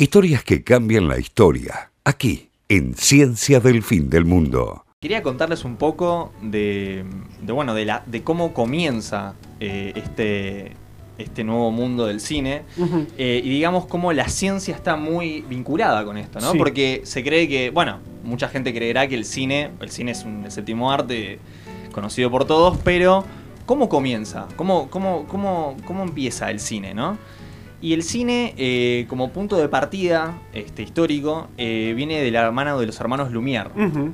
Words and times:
Historias 0.00 0.44
que 0.44 0.62
cambian 0.62 1.08
la 1.08 1.18
historia. 1.18 1.90
Aquí, 2.04 2.50
en 2.68 2.94
Ciencia 2.94 3.58
del 3.58 3.82
Fin 3.82 4.08
del 4.08 4.24
Mundo. 4.24 4.84
Quería 5.00 5.24
contarles 5.24 5.64
un 5.64 5.74
poco 5.74 6.32
de, 6.40 7.04
de, 7.42 7.52
bueno, 7.52 7.74
de, 7.74 7.84
la, 7.84 8.04
de 8.06 8.22
cómo 8.22 8.54
comienza 8.54 9.34
eh, 9.58 9.92
este, 9.96 10.76
este 11.18 11.42
nuevo 11.42 11.72
mundo 11.72 12.06
del 12.06 12.20
cine 12.20 12.62
eh, 13.16 13.40
y 13.42 13.48
digamos 13.48 13.86
cómo 13.86 14.12
la 14.12 14.28
ciencia 14.28 14.72
está 14.72 14.94
muy 14.94 15.40
vinculada 15.48 16.04
con 16.04 16.16
esto, 16.16 16.38
¿no? 16.38 16.52
Sí. 16.52 16.58
Porque 16.58 17.00
se 17.02 17.24
cree 17.24 17.48
que, 17.48 17.70
bueno, 17.70 17.98
mucha 18.22 18.48
gente 18.48 18.72
creerá 18.72 19.08
que 19.08 19.16
el 19.16 19.24
cine, 19.24 19.72
el 19.80 19.90
cine 19.90 20.12
es 20.12 20.22
un 20.22 20.44
el 20.44 20.52
séptimo 20.52 20.92
arte 20.92 21.40
conocido 21.90 22.30
por 22.30 22.44
todos, 22.44 22.78
pero 22.84 23.24
¿cómo 23.66 23.88
comienza? 23.88 24.46
¿Cómo, 24.54 24.88
cómo, 24.90 25.26
cómo, 25.26 25.76
cómo 25.84 26.04
empieza 26.04 26.52
el 26.52 26.60
cine, 26.60 26.94
no? 26.94 27.18
Y 27.80 27.92
el 27.92 28.02
cine, 28.02 28.54
eh, 28.56 29.06
como 29.08 29.30
punto 29.30 29.56
de 29.56 29.68
partida 29.68 30.36
este, 30.52 30.82
histórico, 30.82 31.46
eh, 31.56 31.92
viene 31.96 32.20
de 32.20 32.30
la 32.32 32.50
mano 32.50 32.78
de 32.80 32.86
los 32.86 32.98
hermanos 33.00 33.30
Lumière. 33.30 33.70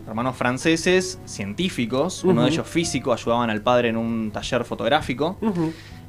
Hermanos 0.06 0.36
franceses, 0.36 1.18
científicos, 1.24 2.24
uno 2.24 2.42
de 2.42 2.50
ellos 2.50 2.66
físico, 2.66 3.12
ayudaban 3.12 3.48
al 3.48 3.62
padre 3.62 3.88
en 3.88 3.96
un 3.96 4.30
taller 4.30 4.64
fotográfico. 4.64 5.38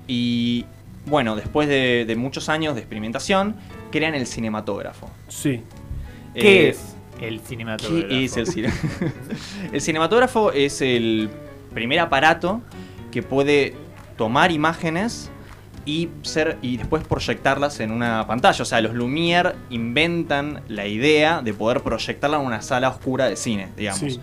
Y 0.07 0.65
bueno, 1.05 1.35
después 1.35 1.69
de, 1.69 2.03
de 2.05 2.15
muchos 2.15 2.49
años 2.49 2.75
de 2.75 2.81
experimentación, 2.81 3.55
crean 3.89 4.15
el 4.15 4.27
cinematógrafo. 4.27 5.09
Sí. 5.29 5.61
¿Qué 6.33 6.65
Eh, 6.67 6.69
es 6.69 6.95
el 7.21 7.39
cinematógrafo? 7.39 8.07
¿Qué 8.09 8.25
es 8.25 8.35
el 8.35 8.47
cine? 8.47 8.69
el 9.71 9.79
cinematógrafo 9.81 10.51
es 10.51 10.81
el 10.81 11.29
primer 11.73 11.99
aparato 11.99 12.61
que 13.11 13.23
puede 13.23 13.75
tomar 14.17 14.51
imágenes 14.51 15.31
y 15.85 16.09
ser 16.23 16.57
y 16.61 16.77
después 16.77 17.03
proyectarlas 17.03 17.79
en 17.79 17.91
una 17.91 18.25
pantalla. 18.27 18.61
O 18.61 18.65
sea, 18.65 18.81
los 18.81 18.93
Lumière 18.93 19.53
inventan 19.69 20.61
la 20.67 20.87
idea 20.87 21.41
de 21.43 21.53
poder 21.53 21.81
proyectarla 21.81 22.37
en 22.39 22.45
una 22.45 22.61
sala 22.61 22.89
oscura 22.89 23.27
de 23.29 23.35
cine, 23.35 23.69
digamos. 23.77 23.99
Sí. 23.99 24.19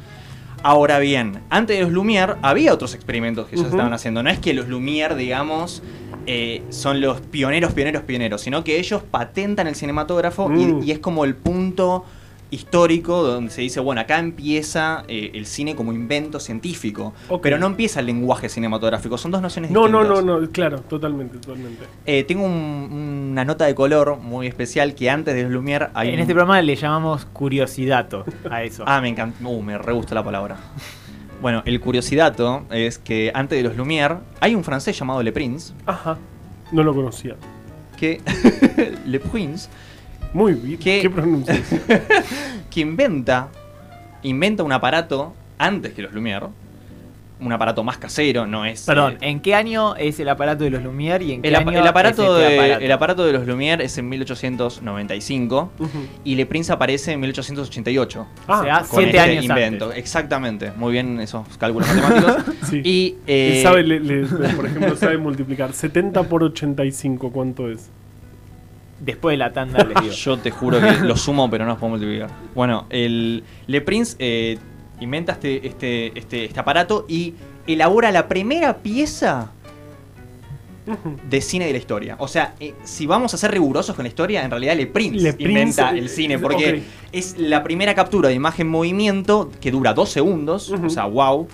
Ahora 0.65 0.99
bien, 1.01 1.41
antes 1.51 1.77
de 1.79 1.83
los 1.85 1.93
Lumière 1.93 2.37
había 2.43 2.73
otros 2.73 2.95
experimentos 2.95 3.49
que 3.49 3.57
ya 3.57 3.63
se 3.63 3.69
estaban 3.71 3.93
haciendo. 3.93 4.23
No 4.23 4.31
es 4.31 4.39
que 4.39 4.55
los 4.55 4.67
Lumière, 4.69 5.17
digamos, 5.17 5.83
eh, 6.27 6.63
son 6.71 7.01
los 7.01 7.21
pioneros, 7.21 7.73
pioneros, 7.73 8.03
pioneros, 8.03 8.41
sino 8.43 8.63
que 8.63 8.79
ellos 8.79 9.03
patentan 9.11 9.67
el 9.67 9.75
cinematógrafo 9.75 10.53
y- 10.53 10.67
Mm. 10.67 10.83
y, 10.85 10.91
es 10.93 10.99
como 11.01 11.25
el 11.25 11.35
punto 11.35 12.05
histórico 12.53 13.23
donde 13.25 13.51
se 13.51 13.63
dice, 13.63 13.81
bueno, 13.81 14.01
acá 14.03 14.19
empieza 14.21 15.03
eh, 15.09 15.33
el 15.35 15.47
cine 15.47 15.75
como 15.75 15.93
invento 15.93 16.39
científico, 16.39 17.13
pero 17.43 17.59
no 17.59 17.67
empieza 17.67 17.99
el 18.01 18.07
lenguaje 18.07 18.49
cinematográfico, 18.49 19.19
son 19.19 19.31
dos 19.33 19.43
nociones 19.43 19.71
No, 19.73 19.89
no, 19.89 20.01
distintas. 20.01 20.25
no, 20.25 20.41
no, 20.41 20.51
claro, 20.51 20.81
totalmente, 20.83 21.39
totalmente. 21.39 21.85
Eh, 22.07 22.23
tengo 22.25 22.45
un- 22.45 23.29
una 23.33 23.45
nota 23.45 23.65
de 23.65 23.75
color 23.75 24.19
muy 24.19 24.47
especial 24.47 24.95
que 24.95 25.11
antes 25.11 25.35
de 25.35 25.43
los 25.45 25.51
Lumière 25.53 25.91
hay 25.95 26.09
En 26.11 26.15
un- 26.15 26.21
este 26.21 26.35
programa 26.35 26.61
le 26.63 26.77
llamamos 26.77 27.25
curiosidato 27.25 28.25
a 28.51 28.63
eso. 28.63 28.85
Ah, 28.87 29.01
me 29.01 29.09
encanta. 29.09 29.39
Uh, 29.47 29.63
me 29.63 29.79
re 29.79 29.93
gusta 29.93 30.15
la 30.15 30.23
palabra. 30.23 30.57
Bueno, 31.41 31.63
el 31.65 31.81
curiosidato 31.81 32.65
es 32.71 32.99
que 32.99 33.33
antes 33.35 33.57
de 33.61 33.69
los 33.69 33.77
Lumière 33.77 34.19
hay 34.41 34.55
un 34.55 34.63
francés 34.63 34.97
llamado 34.99 35.23
Le 35.23 35.33
Prince 35.33 35.73
Ajá. 35.87 36.17
No 36.71 36.83
lo 36.83 36.95
conocía. 36.95 37.35
que 37.99 38.21
Le 39.07 39.19
Prince 39.21 39.69
Muy 40.33 40.53
bien. 40.55 40.79
¿Qué? 40.79 41.01
¿Qué, 41.03 41.11
pronunciación? 41.11 41.81
que 42.71 42.81
inventa 42.81 43.49
inventa 44.23 44.63
un 44.63 44.73
aparato 44.73 45.35
antes 45.59 45.93
que 45.95 46.03
los 46.03 46.13
Lumière, 46.13 46.49
un 47.41 47.53
aparato 47.53 47.83
más 47.83 47.99
casero, 47.99 48.47
no 48.47 48.65
es 48.65 48.83
Perdón, 48.83 49.15
eh, 49.15 49.31
¿en 49.31 49.41
qué 49.41 49.57
año 49.57 49.97
es 49.97 50.21
el 50.21 50.29
aparato 50.29 50.63
de 50.63 50.71
los 50.71 50.81
Lumière 50.83 51.23
y 51.25 51.33
en 51.33 51.43
qué 51.43 51.49
el, 51.49 51.57
año 51.57 51.71
el 51.71 51.85
aparato 51.87 52.23
es 52.39 52.45
este 52.45 52.55
de, 52.55 52.61
aparato? 52.61 52.85
el 52.85 52.93
aparato 52.93 53.25
de 53.27 53.33
los 53.33 53.47
Lumière 53.49 53.81
es 53.83 53.99
en 53.99 54.09
1895 54.09 55.73
Ujú. 55.79 55.89
y 56.25 56.35
Le 56.37 56.47
Prince 56.47 56.73
aparece 56.73 57.13
en 57.13 57.21
1888. 57.21 58.27
Ah, 58.47 58.61
O 58.61 58.63
sea, 58.63 58.85
siete 58.85 59.07
este 59.07 59.19
años 59.19 59.45
invento. 59.45 59.87
antes. 59.87 59.99
Exactamente, 59.99 60.73
muy 60.77 60.93
bien 60.93 61.19
esos 61.21 61.47
cálculos 61.59 61.89
matemáticos. 61.89 62.37
sí. 62.71 62.81
y 62.85 63.07
Él 63.27 63.59
eh, 63.59 63.61
sabe, 63.63 63.83
le- 63.83 64.01
le- 64.01 64.25
por 64.55 64.67
ejemplo, 64.67 64.97
sabe 64.97 65.19
multiplicar. 65.19 65.73
70 65.73 66.23
por 66.25 66.45
85, 66.45 67.31
¿cuánto 67.33 67.69
es? 67.71 67.91
Después 69.05 69.35
de 69.35 69.39
la 69.39 69.53
tanda 69.53 69.83
les 69.85 70.01
digo. 70.01 70.13
Yo 70.15 70.39
te 70.39 70.51
juro 70.53 70.81
que 70.81 70.93
lo 71.01 71.17
sumo, 71.17 71.51
pero 71.51 71.65
no 71.65 71.73
los 71.73 71.79
puedo 71.81 71.91
multiplicar. 71.91 72.31
Bueno, 72.55 72.87
el 72.89 73.43
Le 73.67 73.81
Prince 73.81 74.15
eh, 74.21 74.57
inventa 75.01 75.33
este, 75.33 75.67
este, 75.67 76.19
este, 76.19 76.45
este 76.45 76.61
aparato 76.61 77.05
y 77.09 77.35
elabora 77.67 78.13
la 78.13 78.29
primera 78.29 78.77
pieza 78.79 79.51
de 81.29 81.41
cine 81.41 81.67
de 81.67 81.73
la 81.73 81.79
historia. 81.79 82.17
O 82.19 82.27
sea, 82.27 82.55
eh, 82.59 82.75
si 82.83 83.07
vamos 83.07 83.33
a 83.35 83.37
ser 83.37 83.53
rigurosos 83.53 83.95
con 83.95 84.03
la 84.05 84.09
historia, 84.09 84.43
en 84.45 84.51
realidad 84.51 84.77
Le 84.77 84.87
Prince, 84.89 85.17
Le 85.23 85.33
Prince, 85.33 85.51
inventa 85.53 85.91
el 85.91 86.09
cine, 86.09 86.39
porque 86.41 86.83
es 87.13 87.39
la 87.39 87.63
primera 87.63 87.95
captura 87.95 88.29
de 88.29 88.35
imagen 88.35 88.69
movimiento 88.69 89.51
que 89.61 89.71
dura 89.71 89.95
dos 89.95 90.11
segundos, 90.11 90.71
o 90.71 90.91
sea, 90.91 91.05
wow, 91.07 91.47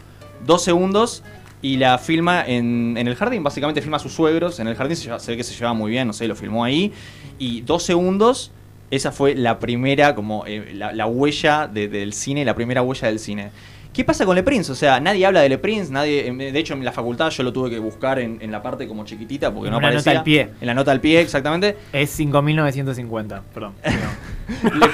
dos 0.47 0.63
segundos. 0.63 1.23
Y 1.61 1.77
la 1.77 1.99
filma 1.99 2.45
en, 2.47 2.95
en 2.97 3.09
el 3.09 3.17
jardín, 3.17 3.43
básicamente 3.43 3.83
filma 3.83 3.97
a 3.97 4.01
sus 4.01 4.13
suegros. 4.13 4.61
En 4.61 4.69
el 4.69 4.77
jardín 4.77 4.97
se, 4.97 5.05
lleva- 5.07 5.19
se 5.19 5.33
ve 5.33 5.37
que 5.37 5.43
se 5.43 5.55
lleva 5.55 5.73
muy 5.75 5.91
bien, 5.91 6.07
no 6.07 6.13
sé, 6.13 6.29
lo 6.29 6.37
filmó 6.37 6.63
ahí. 6.63 6.93
Y 7.39 7.63
dos 7.63 7.83
segundos, 7.85 8.51
esa 8.91 9.13
fue 9.13 9.35
la 9.35 9.59
primera, 9.59 10.15
como 10.15 10.45
eh, 10.47 10.73
la, 10.75 10.93
la 10.93 11.07
huella 11.07 11.69
de- 11.73 11.89
del 11.89 12.13
cine, 12.13 12.45
la 12.45 12.55
primera 12.55 12.83
huella 12.83 13.09
del 13.09 13.19
cine. 13.19 13.51
¿Qué 13.93 14.05
pasa 14.05 14.25
con 14.27 14.37
Le 14.37 14.43
Prince? 14.45 14.71
O 14.71 14.75
sea, 14.75 15.01
nadie 15.01 15.27
habla 15.27 15.41
de 15.41 15.49
Le 15.49 15.59
Prince, 15.59 15.91
nadie, 15.93 16.27
em, 16.29 16.39
de 16.39 16.57
hecho 16.59 16.75
en 16.75 16.85
la 16.85 16.93
facultad 16.93 17.31
yo 17.31 17.43
lo 17.43 17.53
tuve 17.53 17.71
que 17.71 17.79
buscar 17.81 18.19
en, 18.21 18.39
en 18.41 18.53
la 18.53 18.63
parte 18.63 18.87
como 18.87 19.05
chiquitita 19.05 19.53
porque 19.53 19.71
no 19.71 19.79
aparecía. 19.79 20.13
nota 20.13 20.19
al 20.21 20.25
pie. 20.25 20.51
En 20.61 20.67
la 20.67 20.75
nota 20.75 20.93
al 20.93 21.01
pie, 21.01 21.21
exactamente. 21.21 21.77
Es 21.93 22.11
5950, 22.11 23.43
perdón. 23.53 23.73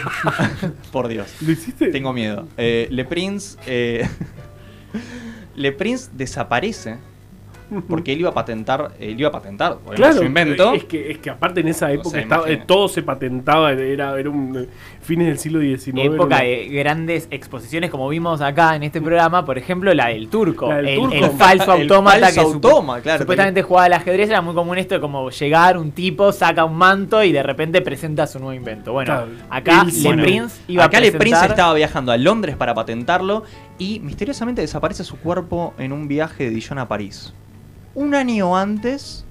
Por 0.92 1.08
Dios. 1.08 1.34
¿Lo 1.40 1.52
hiciste? 1.52 1.88
Tengo 1.88 2.12
miedo. 2.12 2.46
Eh, 2.56 2.88
Le 2.90 3.04
Prince. 3.04 3.58
eh, 3.66 4.08
Le 5.56 5.72
Prince 5.72 6.10
desaparece 6.12 6.96
porque 7.88 8.12
él 8.12 8.20
iba 8.20 8.30
a 8.30 8.34
patentar. 8.34 8.92
Él 9.00 9.18
iba 9.18 9.28
a 9.28 9.32
patentar, 9.32 9.78
Claro, 9.94 10.14
su 10.18 10.24
invento. 10.24 10.72
Es 10.74 10.84
que, 10.84 11.10
es 11.10 11.18
que 11.18 11.30
aparte 11.30 11.60
en 11.60 11.68
esa 11.68 11.90
época 11.92 12.10
sea, 12.10 12.20
estaba- 12.20 12.48
eh, 12.50 12.62
todo 12.66 12.88
se 12.88 13.02
patentaba, 13.02 13.72
era, 13.72 14.18
era 14.18 14.30
un 14.30 14.56
eh, 14.56 14.68
fines 15.00 15.26
del 15.28 15.38
siglo 15.38 15.60
XIX. 15.60 16.14
Época 16.14 16.38
era- 16.44 16.44
de 16.62 16.68
grandes 16.68 17.28
exposiciones 17.30 17.90
como 17.90 18.08
vimos 18.08 18.40
acá 18.40 18.76
en 18.76 18.82
este 18.82 19.00
programa, 19.00 19.44
por 19.44 19.58
ejemplo 19.58 19.92
la 19.94 20.08
del 20.08 20.28
turco, 20.28 20.68
La 20.68 20.76
del 20.76 20.88
el, 20.88 20.96
turco. 20.96 21.14
el 21.14 21.30
falso 21.32 21.72
autómata 21.72 22.32
que 22.32 22.40
automa, 22.40 23.00
claro, 23.00 23.20
supuestamente 23.20 23.62
jugaba 23.62 23.86
al 23.86 23.92
ajedrez, 23.94 24.28
era 24.30 24.40
muy 24.42 24.54
común 24.54 24.78
esto 24.78 24.94
de 24.94 25.00
como 25.00 25.30
llegar 25.30 25.76
un 25.78 25.92
tipo, 25.92 26.32
saca 26.32 26.64
un 26.64 26.76
manto 26.76 27.22
y 27.24 27.32
de 27.32 27.42
repente 27.42 27.80
presenta 27.82 28.26
su 28.26 28.38
nuevo 28.38 28.54
invento. 28.54 28.92
Bueno, 28.92 29.12
Claro, 29.12 29.30
acá 29.50 29.84
Le. 29.84 30.22
Prince 30.22 30.60
iba 30.68 30.84
Acá 30.84 30.98
a 30.98 31.00
Le 31.00 31.12
presentar... 31.12 31.18
Prince 31.40 31.46
estaba 31.52 31.74
viajando 31.74 32.12
a 32.12 32.16
Londres 32.16 32.56
para 32.56 32.74
patentarlo 32.74 33.42
y 33.78 34.00
misteriosamente 34.00 34.60
desaparece 34.60 35.02
su 35.04 35.18
cuerpo 35.18 35.74
en 35.78 35.92
un 35.92 36.08
viaje 36.08 36.44
de 36.44 36.50
Dijon 36.50 36.78
a 36.78 36.88
París. 36.88 37.32
Un 37.94 38.14
año 38.14 38.56
antes, 38.56 39.24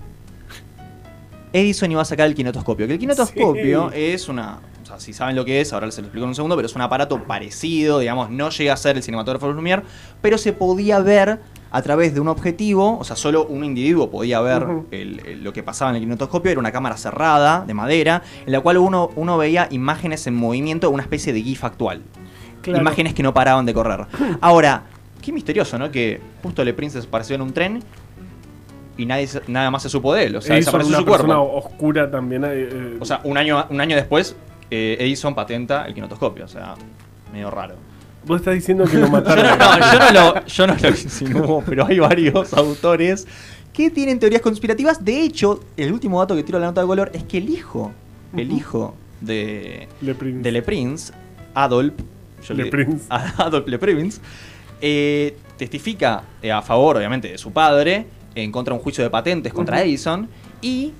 Edison 1.52 1.92
iba 1.92 2.02
a 2.02 2.06
sacar 2.06 2.28
el 2.28 2.36
kinetoscopio. 2.36 2.88
Que 2.88 2.94
el 2.94 3.00
kinetoscopio 3.00 3.90
Sí. 3.92 3.96
es 3.96 4.28
una. 4.30 4.60
O 4.82 4.86
sea, 4.86 5.00
si 5.00 5.14
saben 5.14 5.36
lo 5.36 5.46
que 5.46 5.62
es, 5.62 5.72
ahora 5.74 5.86
les 5.86 5.98
lo 5.98 6.04
explico 6.06 6.24
en 6.26 6.30
un 6.30 6.36
segundo, 6.36 6.56
pero 6.56 6.66
es 6.66 6.76
un 6.76 6.82
aparato 6.82 7.24
parecido, 7.24 8.00
digamos, 8.00 8.30
no 8.30 8.50
llega 8.50 8.74
a 8.74 8.78
ser 8.78 8.98
el 8.98 9.04
cinematógrafo 9.04 9.48
de 9.48 9.54
Lumière, 9.54 9.84
pero 10.22 10.38
se 10.38 10.52
podía 10.54 11.00
ver 11.00 11.40
a 11.72 11.82
través 11.82 12.14
de 12.14 12.20
un 12.20 12.28
objetivo, 12.28 13.00
o 13.00 13.04
sea, 13.04 13.16
solo 13.16 13.46
un 13.46 13.64
individuo 13.64 14.12
podía 14.12 14.40
ver 14.42 14.66
el- 14.92 15.22
el- 15.26 15.44
lo 15.44 15.54
que 15.54 15.64
pasaba 15.64 15.90
en 15.92 15.96
el 15.96 16.02
kinetoscopio, 16.04 16.52
era 16.52 16.60
una 16.60 16.72
cámara 16.72 16.98
cerrada, 16.98 17.64
de 17.66 17.74
madera, 17.74 18.22
en 18.46 18.52
la 18.52 18.60
cual 18.60 18.78
uno, 18.78 19.10
uno 19.16 19.38
veía 19.38 19.68
imágenes 19.72 20.28
en 20.28 20.36
movimiento, 20.36 20.90
una 20.92 21.02
especie 21.04 21.34
de 21.34 21.42
GIF 21.42 21.64
actual. 21.64 22.02
Claro. 22.62 22.80
Imágenes 22.82 23.14
que 23.14 23.24
no 23.24 23.34
paraban 23.34 23.66
de 23.66 23.74
correr. 23.74 24.06
Ahora, 24.42 24.84
qué 25.22 25.32
misterioso, 25.32 25.80
¿no? 25.80 25.90
Que 25.92 26.22
justo 26.44 26.64
Le 26.64 26.74
Prince 26.74 26.98
desapareció 26.98 27.36
en 27.36 27.42
un 27.42 27.54
tren 27.54 27.84
y 28.98 29.06
nadie, 29.06 29.28
nada 29.48 29.72
más 29.72 29.84
se 29.84 29.90
supo 29.90 30.14
de 30.14 30.26
él. 30.26 30.36
O 30.36 30.42
sea, 30.42 30.56
Edison, 30.56 30.80
desapareció 30.80 30.90
una 30.90 30.98
su 31.00 31.06
persona 31.06 31.36
cuerpo. 31.36 31.58
oscura 31.68 32.12
también. 32.12 32.44
eh, 32.46 32.50
eh, 32.54 32.98
O 33.00 33.06
sea, 33.06 33.22
un 33.24 33.38
año, 33.38 33.66
un 33.70 33.82
año 33.82 33.96
después, 33.96 34.36
eh, 34.70 34.98
Edison 35.00 35.34
patenta 35.36 35.86
el 35.86 35.94
kinetoscopio. 35.94 36.46
O 36.46 36.48
sea, 36.48 36.76
medio 37.32 37.50
raro. 37.52 37.76
vos 38.26 38.40
estás 38.40 38.54
diciendo 38.54 38.86
que 38.86 38.98
lo 38.98 39.08
mataron. 39.12 39.58
no, 39.58 39.80
yo 39.92 40.00
no 40.00 40.12
lo, 40.36 40.46
yo 40.46 40.68
no 40.68 40.76
lo 40.82 40.90
insinúo, 40.90 41.64
pero 41.66 41.86
hay 41.86 42.00
varios 42.00 42.54
autores 42.54 43.28
que 43.74 43.90
tienen 43.90 44.20
teorías 44.20 44.42
conspirativas. 44.42 45.04
De 45.04 45.22
hecho, 45.22 45.60
el 45.78 45.92
último 45.92 46.20
dato 46.20 46.36
que 46.36 46.44
tiro 46.44 46.58
a 46.60 46.62
la 46.62 46.68
nota 46.68 46.82
de 46.82 46.88
color 46.88 47.10
es 47.14 47.24
que 47.24 47.40
el 47.40 47.50
hijo, 47.50 47.92
el 48.38 48.52
hijo 48.52 48.96
de, 49.22 49.88
Le 50.02 50.14
Prince. 50.14 50.42
de 50.44 50.52
Le 50.52 50.62
Prince, 50.62 51.14
Adolf, 51.56 51.94
yo 52.48 52.54
Le 52.54 52.66
le- 52.66 52.70
Prince. 52.70 53.06
Adolf 53.10 53.68
Le 53.68 53.80
Prince, 53.80 54.22
eh, 54.82 55.36
testifica 55.58 56.24
a 56.54 56.62
favor, 56.62 56.98
obviamente, 56.98 57.30
de 57.30 57.38
su 57.38 57.52
padre, 57.52 58.06
en 58.36 58.52
contra 58.52 58.74
de 58.74 58.78
un 58.78 58.84
juicio 58.84 59.04
de 59.04 59.10
patentes 59.10 59.54
contra. 59.54 59.82
Edison, 59.82 60.28
y 60.62 60.94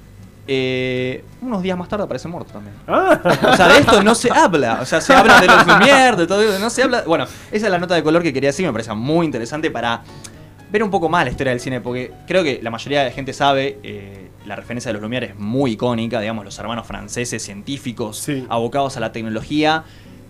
eh, 0.48 1.24
unos 1.42 1.62
días 1.64 1.78
más 1.78 1.88
tarde 1.88 2.04
aparece 2.04 2.28
muerto 2.28 2.52
también. 2.54 2.76
Ah, 2.88 3.20
O 3.52 3.56
sea, 3.56 3.68
de 3.70 3.80
esto 3.80 4.04
no 4.04 4.14
se 4.16 4.30
habla. 4.32 4.80
O 4.82 4.86
sea, 4.86 5.00
se 5.02 5.14
habla 5.16 5.40
de 5.40 5.48
los 5.48 5.66
Lumière, 5.66 6.16
de 6.18 6.28
todo 6.28 6.42
eso. 6.42 6.60
No 6.60 6.70
se 6.70 6.84
habla. 6.84 7.04
Bueno, 7.08 7.26
esa 7.52 7.66
es 7.68 7.72
la 7.72 7.78
nota 7.80 7.96
de 7.96 8.04
color 8.04 8.22
que 8.24 8.34
quería 8.34 8.50
decir. 8.50 8.66
Me 8.66 8.72
parece 8.72 8.94
muy 8.94 9.26
interesante 9.26 9.72
para 9.72 10.02
ver 10.72 10.84
un 10.84 10.90
poco 10.92 11.08
más 11.08 11.24
la 11.24 11.32
historia 11.32 11.52
del 11.52 11.60
cine, 11.60 11.82
porque 11.82 12.12
creo 12.28 12.44
que 12.44 12.60
la 12.62 12.72
mayoría 12.72 13.04
de 13.04 13.12
gente 13.12 13.32
sabe, 13.32 13.80
eh, 13.84 14.30
la 14.46 14.56
referencia 14.56 14.92
de 14.92 15.00
los 15.00 15.08
Lumière 15.10 15.24
es 15.30 15.36
muy 15.40 15.72
icónica, 15.74 16.20
digamos, 16.20 16.44
los 16.44 16.58
hermanos 16.60 16.86
franceses, 16.88 17.44
científicos, 17.44 18.18
Sí. 18.18 18.46
abocados 18.50 18.98
a 18.98 19.00
la 19.00 19.12
tecnología, 19.12 19.84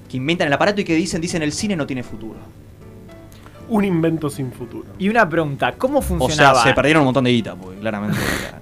que 0.09 0.17
inventan 0.17 0.47
el 0.47 0.53
aparato 0.53 0.81
y 0.81 0.83
que 0.83 0.95
dicen, 0.95 1.21
dicen, 1.21 1.41
el 1.44 1.53
cine 1.53 1.75
no 1.77 1.88
tiene 1.88 2.03
futuro. 2.03 2.38
Un 3.69 3.86
invento 3.86 4.30
sin 4.30 4.51
futuro. 4.51 4.86
Y 4.98 5.10
una 5.10 5.27
pregunta, 5.27 5.71
¿cómo 5.77 6.00
O 6.00 6.01
sea, 6.01 6.18
funcionaba? 6.18 6.63
se 6.63 6.74
perdieron 6.74 7.01
un 7.01 7.06
montón 7.06 7.24
de 7.24 7.31
guita, 7.31 7.56
porque 7.56 7.80
claramente... 7.80 8.18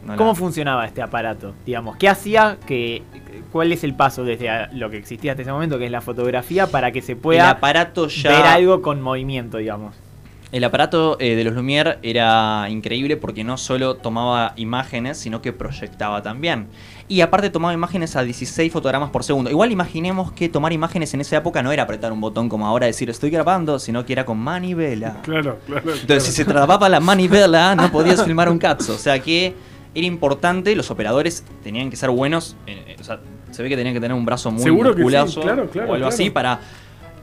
no 0.06 0.12
la- 0.14 0.18
¿Cómo 0.18 0.36
funcionaba 0.36 0.86
este 0.86 1.02
aparato? 1.02 1.54
Digamos, 1.66 1.98
¿qué 1.98 2.08
hacía 2.08 2.58
que 2.66 3.02
cuál 3.52 3.72
es 3.72 3.84
el 3.84 3.96
paso 3.96 4.24
desde 4.24 4.50
a- 4.50 4.70
lo 4.74 4.90
que 4.90 4.98
existía 4.98 5.32
hasta 5.32 5.42
ese 5.42 5.52
momento, 5.52 5.78
que 5.80 5.86
es 5.86 5.92
la 5.92 6.02
fotografía, 6.02 6.68
para 6.68 6.92
que 6.92 7.02
se 7.02 7.14
el 7.14 7.18
pueda 7.18 7.50
aparato 7.50 8.08
ya... 8.08 8.30
ver 8.32 8.46
algo 8.46 8.82
con 8.82 9.02
movimiento, 9.02 9.58
digamos? 9.58 9.96
El 10.52 10.66
aparato 10.66 11.16
eh, 11.20 11.36
de 11.36 11.44
los 11.46 11.54
Lumière 11.54 11.98
era 12.04 12.68
increíble 12.70 13.16
porque 13.16 13.44
no 13.44 13.58
solo 13.58 13.96
tomaba 13.96 14.54
imágenes, 14.58 15.18
sino 15.18 15.42
que 15.42 15.54
proyectaba 15.54 16.22
también. 16.22 16.68
Y 17.08 17.22
aparte 17.22 17.50
tomaba 17.50 17.74
imágenes 17.74 18.16
a 18.18 18.24
16 18.24 18.72
fotogramas 18.72 19.12
por 19.12 19.24
segundo. 19.24 19.50
Igual 19.50 19.72
imaginemos 19.72 20.34
que 20.34 20.50
tomar 20.50 20.74
imágenes 20.74 21.14
en 21.14 21.22
esa 21.22 21.38
época 21.38 21.64
no 21.64 21.72
era 21.72 21.84
apretar 21.84 22.12
un 22.12 22.20
botón 22.20 22.50
como 22.50 22.68
ahora 22.68 22.86
decir 22.86 23.10
estoy 23.10 23.30
grabando, 23.30 23.80
sino 23.80 24.06
que 24.06 24.14
era 24.14 24.26
con 24.26 24.40
manivela. 24.40 25.22
Claro, 25.22 25.60
claro. 25.66 25.94
Entonces, 25.94 26.24
si 26.24 26.32
se 26.32 26.46
trababa 26.46 26.90
la 26.90 27.00
manivela, 27.00 27.76
no 27.76 27.90
podías 27.92 28.24
filmar 28.26 28.50
un 28.50 28.58
cazzo. 28.58 28.94
O 28.96 28.98
sea 28.98 29.20
que 29.20 29.56
era 29.96 30.08
importante, 30.08 30.76
los 30.76 30.92
operadores 30.92 31.46
tenían 31.64 31.90
que 31.90 31.96
ser 31.96 32.10
buenos. 32.10 32.58
eh, 32.68 32.84
eh, 32.88 32.98
o 33.00 33.04
sea, 33.04 33.20
se 33.52 33.64
ve 33.64 33.70
que 33.70 33.76
tenían 33.76 33.94
que 33.94 34.02
tener 34.02 34.16
un 34.16 34.26
brazo 34.26 34.52
muy 34.52 34.64
Seguro 34.64 34.92
que 34.92 34.98
sí, 34.98 35.04
musculoso 35.04 35.42
claro, 35.42 35.70
claro, 35.70 35.90
o 35.90 35.94
algo 35.94 36.08
claro. 36.08 36.08
así 36.08 36.30
para. 36.30 36.60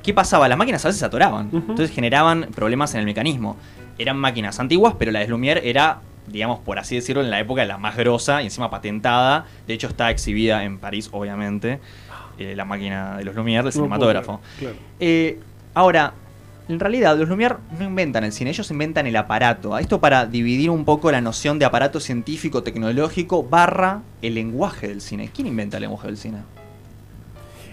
¿Qué 0.08 0.14
pasaba? 0.14 0.48
Las 0.48 0.56
máquinas 0.56 0.82
a 0.86 0.88
veces 0.88 1.00
se 1.00 1.04
atoraban. 1.04 1.50
Entonces 1.52 1.90
generaban 1.90 2.48
problemas 2.54 2.94
en 2.94 3.00
el 3.00 3.04
mecanismo. 3.04 3.58
Eran 3.98 4.16
máquinas 4.16 4.58
antiguas, 4.58 4.94
pero 4.98 5.10
la 5.10 5.20
de 5.20 5.28
Lumière 5.28 5.60
era, 5.62 6.00
digamos, 6.26 6.60
por 6.60 6.78
así 6.78 6.94
decirlo, 6.94 7.20
en 7.20 7.28
la 7.28 7.38
época 7.38 7.62
la 7.66 7.76
más 7.76 7.94
grosa 7.94 8.40
y 8.40 8.46
encima 8.46 8.70
patentada. 8.70 9.44
De 9.66 9.74
hecho, 9.74 9.86
está 9.86 10.10
exhibida 10.10 10.64
en 10.64 10.78
París, 10.78 11.10
obviamente, 11.12 11.78
eh, 12.38 12.54
la 12.56 12.64
máquina 12.64 13.18
de 13.18 13.24
los 13.24 13.36
Lumière, 13.36 13.64
del 13.64 13.72
cinematógrafo. 13.74 14.40
Claro. 14.58 14.76
Eh, 14.98 15.40
ahora, 15.74 16.14
en 16.70 16.80
realidad, 16.80 17.18
los 17.18 17.28
Lumière 17.28 17.58
no 17.78 17.84
inventan 17.84 18.24
el 18.24 18.32
cine, 18.32 18.48
ellos 18.48 18.70
inventan 18.70 19.06
el 19.06 19.14
aparato. 19.14 19.76
Esto 19.76 20.00
para 20.00 20.24
dividir 20.24 20.70
un 20.70 20.86
poco 20.86 21.12
la 21.12 21.20
noción 21.20 21.58
de 21.58 21.66
aparato 21.66 22.00
científico, 22.00 22.62
tecnológico, 22.62 23.42
barra 23.42 24.00
el 24.22 24.36
lenguaje 24.36 24.88
del 24.88 25.02
cine. 25.02 25.28
¿Quién 25.34 25.48
inventa 25.48 25.76
el 25.76 25.82
lenguaje 25.82 26.06
del 26.06 26.16
cine? 26.16 26.38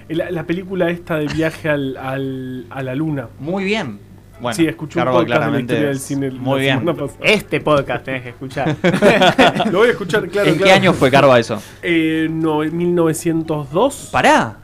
La, 0.09 0.29
la 0.31 0.43
película 0.43 0.89
esta 0.89 1.17
de 1.17 1.27
viaje 1.27 1.69
al, 1.69 1.97
al- 1.97 2.65
a 2.69 2.83
la 2.83 2.95
luna. 2.95 3.27
Muy 3.39 3.63
bien. 3.63 3.99
Bueno, 4.39 4.53
sí, 4.55 4.67
escuché 4.67 4.99
un 4.99 5.05
podcast 5.05 5.23
de 5.23 5.29
la 5.29 5.35
claramente 5.37 5.73
historia 5.73 5.87
del 5.89 5.99
cine 5.99 6.29
Muy 6.31 6.59
bien. 6.59 6.85
Este 7.21 7.61
podcast 7.61 8.03
tenés 8.03 8.21
que 8.23 8.29
escuchar. 8.29 8.75
Lo 9.71 9.79
voy 9.79 9.87
a 9.87 9.91
escuchar, 9.91 10.27
claro. 10.27 10.49
¿En 10.49 10.57
qué 10.57 10.63
claro. 10.63 10.75
año 10.81 10.93
fue 10.93 11.09
Carva 11.09 11.39
eso? 11.39 11.61
Eh, 11.81 12.27
no, 12.29 12.61
en 12.63 12.75
1902. 12.77 14.09
¿Pará? 14.11 14.57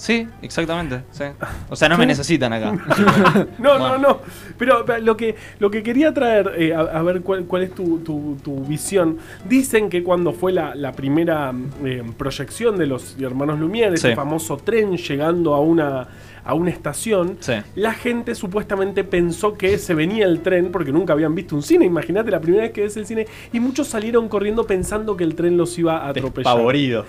Sí, 0.00 0.26
exactamente. 0.40 1.02
sí. 1.10 1.24
O 1.68 1.76
sea, 1.76 1.86
no 1.90 1.98
me 1.98 2.06
necesitan 2.06 2.50
acá. 2.54 2.72
No, 3.58 3.78
Bueno. 3.78 3.88
no, 3.90 3.98
no. 3.98 4.18
Pero, 4.56 4.82
pero 4.86 4.98
lo 5.00 5.14
que 5.14 5.36
lo 5.58 5.70
que 5.70 5.82
quería 5.82 6.14
traer, 6.14 6.52
eh, 6.56 6.72
a, 6.74 6.80
a 6.80 7.02
ver 7.02 7.20
cuál, 7.20 7.44
cuál 7.44 7.64
es 7.64 7.74
tu, 7.74 7.98
tu- 7.98 8.38
tu 8.42 8.64
visión. 8.64 9.18
Dicen 9.44 9.90
que 9.90 10.02
cuando 10.02 10.32
fue 10.32 10.52
la, 10.52 10.74
la 10.74 10.92
primera 10.92 11.52
eh, 11.84 12.02
proyección 12.16 12.78
de 12.78 12.86
los 12.86 13.14
hermanos 13.20 13.58
Lumière, 13.60 13.92
ese 13.92 14.16
famoso 14.16 14.56
tren 14.56 14.96
llegando 14.96 15.52
a 15.52 15.60
una, 15.60 16.08
a 16.44 16.54
una 16.54 16.70
estación, 16.70 17.36
Sí. 17.40 17.52
la 17.74 17.92
gente 17.92 18.34
supuestamente 18.34 19.04
pensó 19.04 19.54
que 19.56 19.78
se 19.78 19.94
venía 19.94 20.24
el 20.26 20.40
tren 20.40 20.70
porque 20.72 20.92
nunca 20.92 21.12
habían 21.12 21.34
visto 21.34 21.54
un 21.56 21.62
cine. 21.62 21.84
Imagínate 21.84 22.30
la 22.30 22.40
primera 22.40 22.62
vez 22.64 22.72
que 22.72 22.82
ves 22.82 22.96
el 22.96 23.06
cine. 23.06 23.26
Y 23.52 23.60
muchos 23.60 23.88
salieron 23.88 24.28
corriendo 24.28 24.66
pensando 24.66 25.16
que 25.16 25.24
el 25.24 25.34
tren 25.34 25.56
los 25.56 25.78
iba 25.78 25.98
a 25.98 26.08
atropellar. 26.08 26.54
Favorito. 26.56 27.04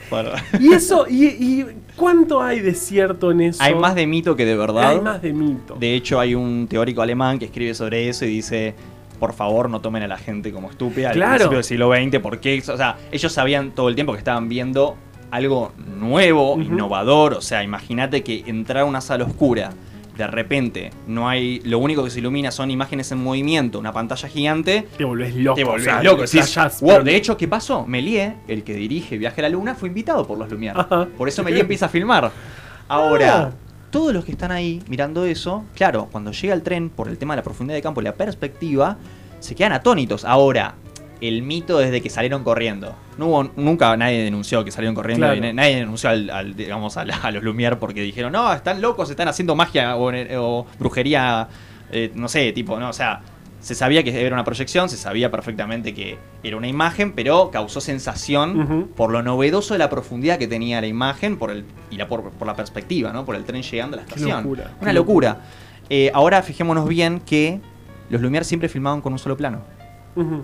Y 0.59 0.73
eso, 0.73 1.05
y, 1.09 1.25
y 1.27 1.65
¿cuánto 1.95 2.41
hay 2.41 2.59
de 2.59 2.73
cierto 2.73 3.31
en 3.31 3.41
eso? 3.41 3.61
Hay 3.63 3.75
más 3.75 3.95
de 3.95 4.07
mito 4.07 4.35
que 4.35 4.45
de 4.45 4.55
verdad. 4.55 4.89
Hay 4.91 4.99
más 5.01 5.21
de 5.21 5.33
mito. 5.33 5.75
De 5.79 5.95
hecho, 5.95 6.19
hay 6.19 6.35
un 6.35 6.67
teórico 6.67 7.01
alemán 7.01 7.39
que 7.39 7.45
escribe 7.45 7.73
sobre 7.73 8.09
eso 8.09 8.25
y 8.25 8.29
dice, 8.29 8.73
por 9.19 9.33
favor, 9.33 9.69
no 9.69 9.81
tomen 9.81 10.03
a 10.03 10.07
la 10.07 10.17
gente 10.17 10.51
como 10.51 10.69
estúpida 10.69 11.11
Claro. 11.11 11.31
al 11.31 11.37
principio 11.49 11.57
del 11.57 11.63
siglo 11.63 11.93
XX, 11.93 12.19
porque, 12.21 12.57
o 12.67 12.77
sea, 12.77 12.97
ellos 13.11 13.31
sabían 13.31 13.71
todo 13.71 13.87
el 13.89 13.95
tiempo 13.95 14.13
que 14.13 14.19
estaban 14.19 14.49
viendo 14.49 14.97
algo 15.31 15.71
nuevo, 15.97 16.59
innovador, 16.61 17.33
o 17.33 17.41
sea, 17.41 17.63
imagínate 17.63 18.23
que 18.23 18.43
entrar 18.47 18.83
a 18.83 18.85
una 18.85 19.01
sala 19.01 19.23
oscura, 19.25 19.71
de 20.17 20.27
repente, 20.27 20.91
no 21.07 21.29
hay, 21.29 21.61
lo 21.61 21.79
único 21.79 22.03
que 22.03 22.09
se 22.09 22.19
ilumina 22.19 22.51
son 22.51 22.69
imágenes 22.69 23.11
en 23.13 23.23
movimiento, 23.23 23.79
una 23.79 23.93
pantalla 23.93 24.27
gigante, 24.27 24.85
Te 24.97 25.05
volvés 25.05 25.33
loco. 25.35 25.55
te 25.55 25.63
volvés 25.63 25.87
o 25.87 25.89
sea, 25.89 26.03
loco. 26.03 26.21
decís, 26.23 26.55
wow, 26.81 26.89
pero- 26.89 27.03
de 27.05 27.15
hecho, 27.15 27.37
¿qué 27.37 27.47
pasó? 27.47 27.87
Melie, 27.87 28.33
el 28.47 28.63
que 28.63 28.73
dirige 28.75 29.17
Viaje 29.17 29.39
a 29.41 29.43
la 29.43 29.49
Luna, 29.49 29.73
fue 29.73 29.87
invitado 29.89 30.27
por 30.27 30.37
los 30.37 30.49
Lumière. 30.49 30.73
Ajá. 30.77 31.07
Por 31.17 31.27
eso 31.29 31.43
Melie 31.43 31.61
empieza 31.61 31.85
a 31.85 31.89
filmar. 31.89 32.29
Ahora, 32.89 33.37
Ah. 33.37 33.51
todos 33.89 34.13
los 34.13 34.25
que 34.25 34.33
están 34.33 34.51
ahí 34.51 34.81
mirando 34.89 35.25
eso, 35.25 35.63
claro, 35.75 36.07
cuando 36.11 36.31
llega 36.33 36.53
el 36.53 36.61
tren, 36.61 36.89
por 36.89 37.07
el 37.07 37.17
tema 37.17 37.33
de 37.33 37.37
la 37.37 37.43
profundidad 37.43 37.75
de 37.77 37.81
campo 37.81 38.01
y 38.01 38.03
la 38.03 38.13
perspectiva, 38.13 38.97
se 39.39 39.55
quedan 39.55 39.71
atónitos. 39.71 40.25
Ahora, 40.25 40.75
el 41.21 41.43
mito 41.43 41.77
desde 41.77 42.01
que 42.01 42.09
salieron 42.09 42.43
corriendo. 42.43 42.95
No 43.17 43.27
hubo, 43.27 43.43
nunca 43.55 43.95
nadie 43.95 44.23
denunció 44.23 44.65
que 44.65 44.71
salieron 44.71 44.95
corriendo 44.95 45.25
Claro. 45.27 45.37
y 45.37 45.41
na- 45.41 45.53
nadie 45.53 45.75
denunció 45.77 46.09
al, 46.09 46.29
al, 46.29 46.55
digamos, 46.55 46.97
a, 46.97 47.05
la- 47.05 47.15
a 47.17 47.31
los 47.31 47.43
Lumière 47.43 47.77
porque 47.77 48.01
dijeron, 48.01 48.31
no, 48.31 48.51
están 48.51 48.81
locos, 48.81 49.09
están 49.09 49.27
haciendo 49.27 49.55
magia 49.55 49.95
o, 49.95 50.11
o 50.11 50.65
brujería, 50.79 51.47
eh, 51.91 52.11
no 52.15 52.27
sé, 52.27 52.51
tipo, 52.53 52.79
no, 52.79 52.89
o 52.89 52.93
sea, 52.93 53.21
se 53.59 53.75
sabía 53.75 54.03
que 54.03 54.25
era 54.25 54.33
una 54.33 54.43
proyección, 54.43 54.89
se 54.89 54.97
sabía 54.97 55.29
perfectamente 55.29 55.93
que 55.93 56.17
era 56.43 56.57
una 56.57 56.67
imagen, 56.67 57.11
pero 57.11 57.51
causó 57.51 57.79
sensación 57.79 58.89
por 58.95 59.11
lo 59.11 59.21
novedoso 59.21 59.75
de 59.75 59.77
la 59.77 59.89
profundidad 59.91 60.39
que 60.39 60.47
tenía 60.47 60.81
la 60.81 60.87
imagen 60.87 61.37
por 61.37 61.51
el, 61.51 61.65
y 61.91 61.97
la, 61.97 62.07
por, 62.07 62.31
por 62.31 62.47
la 62.47 62.55
perspectiva, 62.55 63.13
¿no? 63.13 63.23
Por 63.23 63.35
el 63.35 63.43
tren 63.43 63.61
llegando 63.61 63.97
a 63.97 63.99
la 63.99 64.05
Qué 64.07 64.15
estación. 64.15 64.41
locura, 64.41 64.71
Una 64.81 64.89
qué 64.89 64.93
locura. 64.95 65.37
Eh, 65.91 66.09
ahora 66.15 66.41
fijémonos 66.41 66.87
bien 66.89 67.19
que 67.19 67.59
los 68.09 68.19
Lumière 68.19 68.45
siempre 68.45 68.67
filmaban 68.67 69.01
con 69.01 69.13
un 69.13 69.19
solo 69.19 69.37
plano. 69.37 69.59
Ujú. 70.15 70.43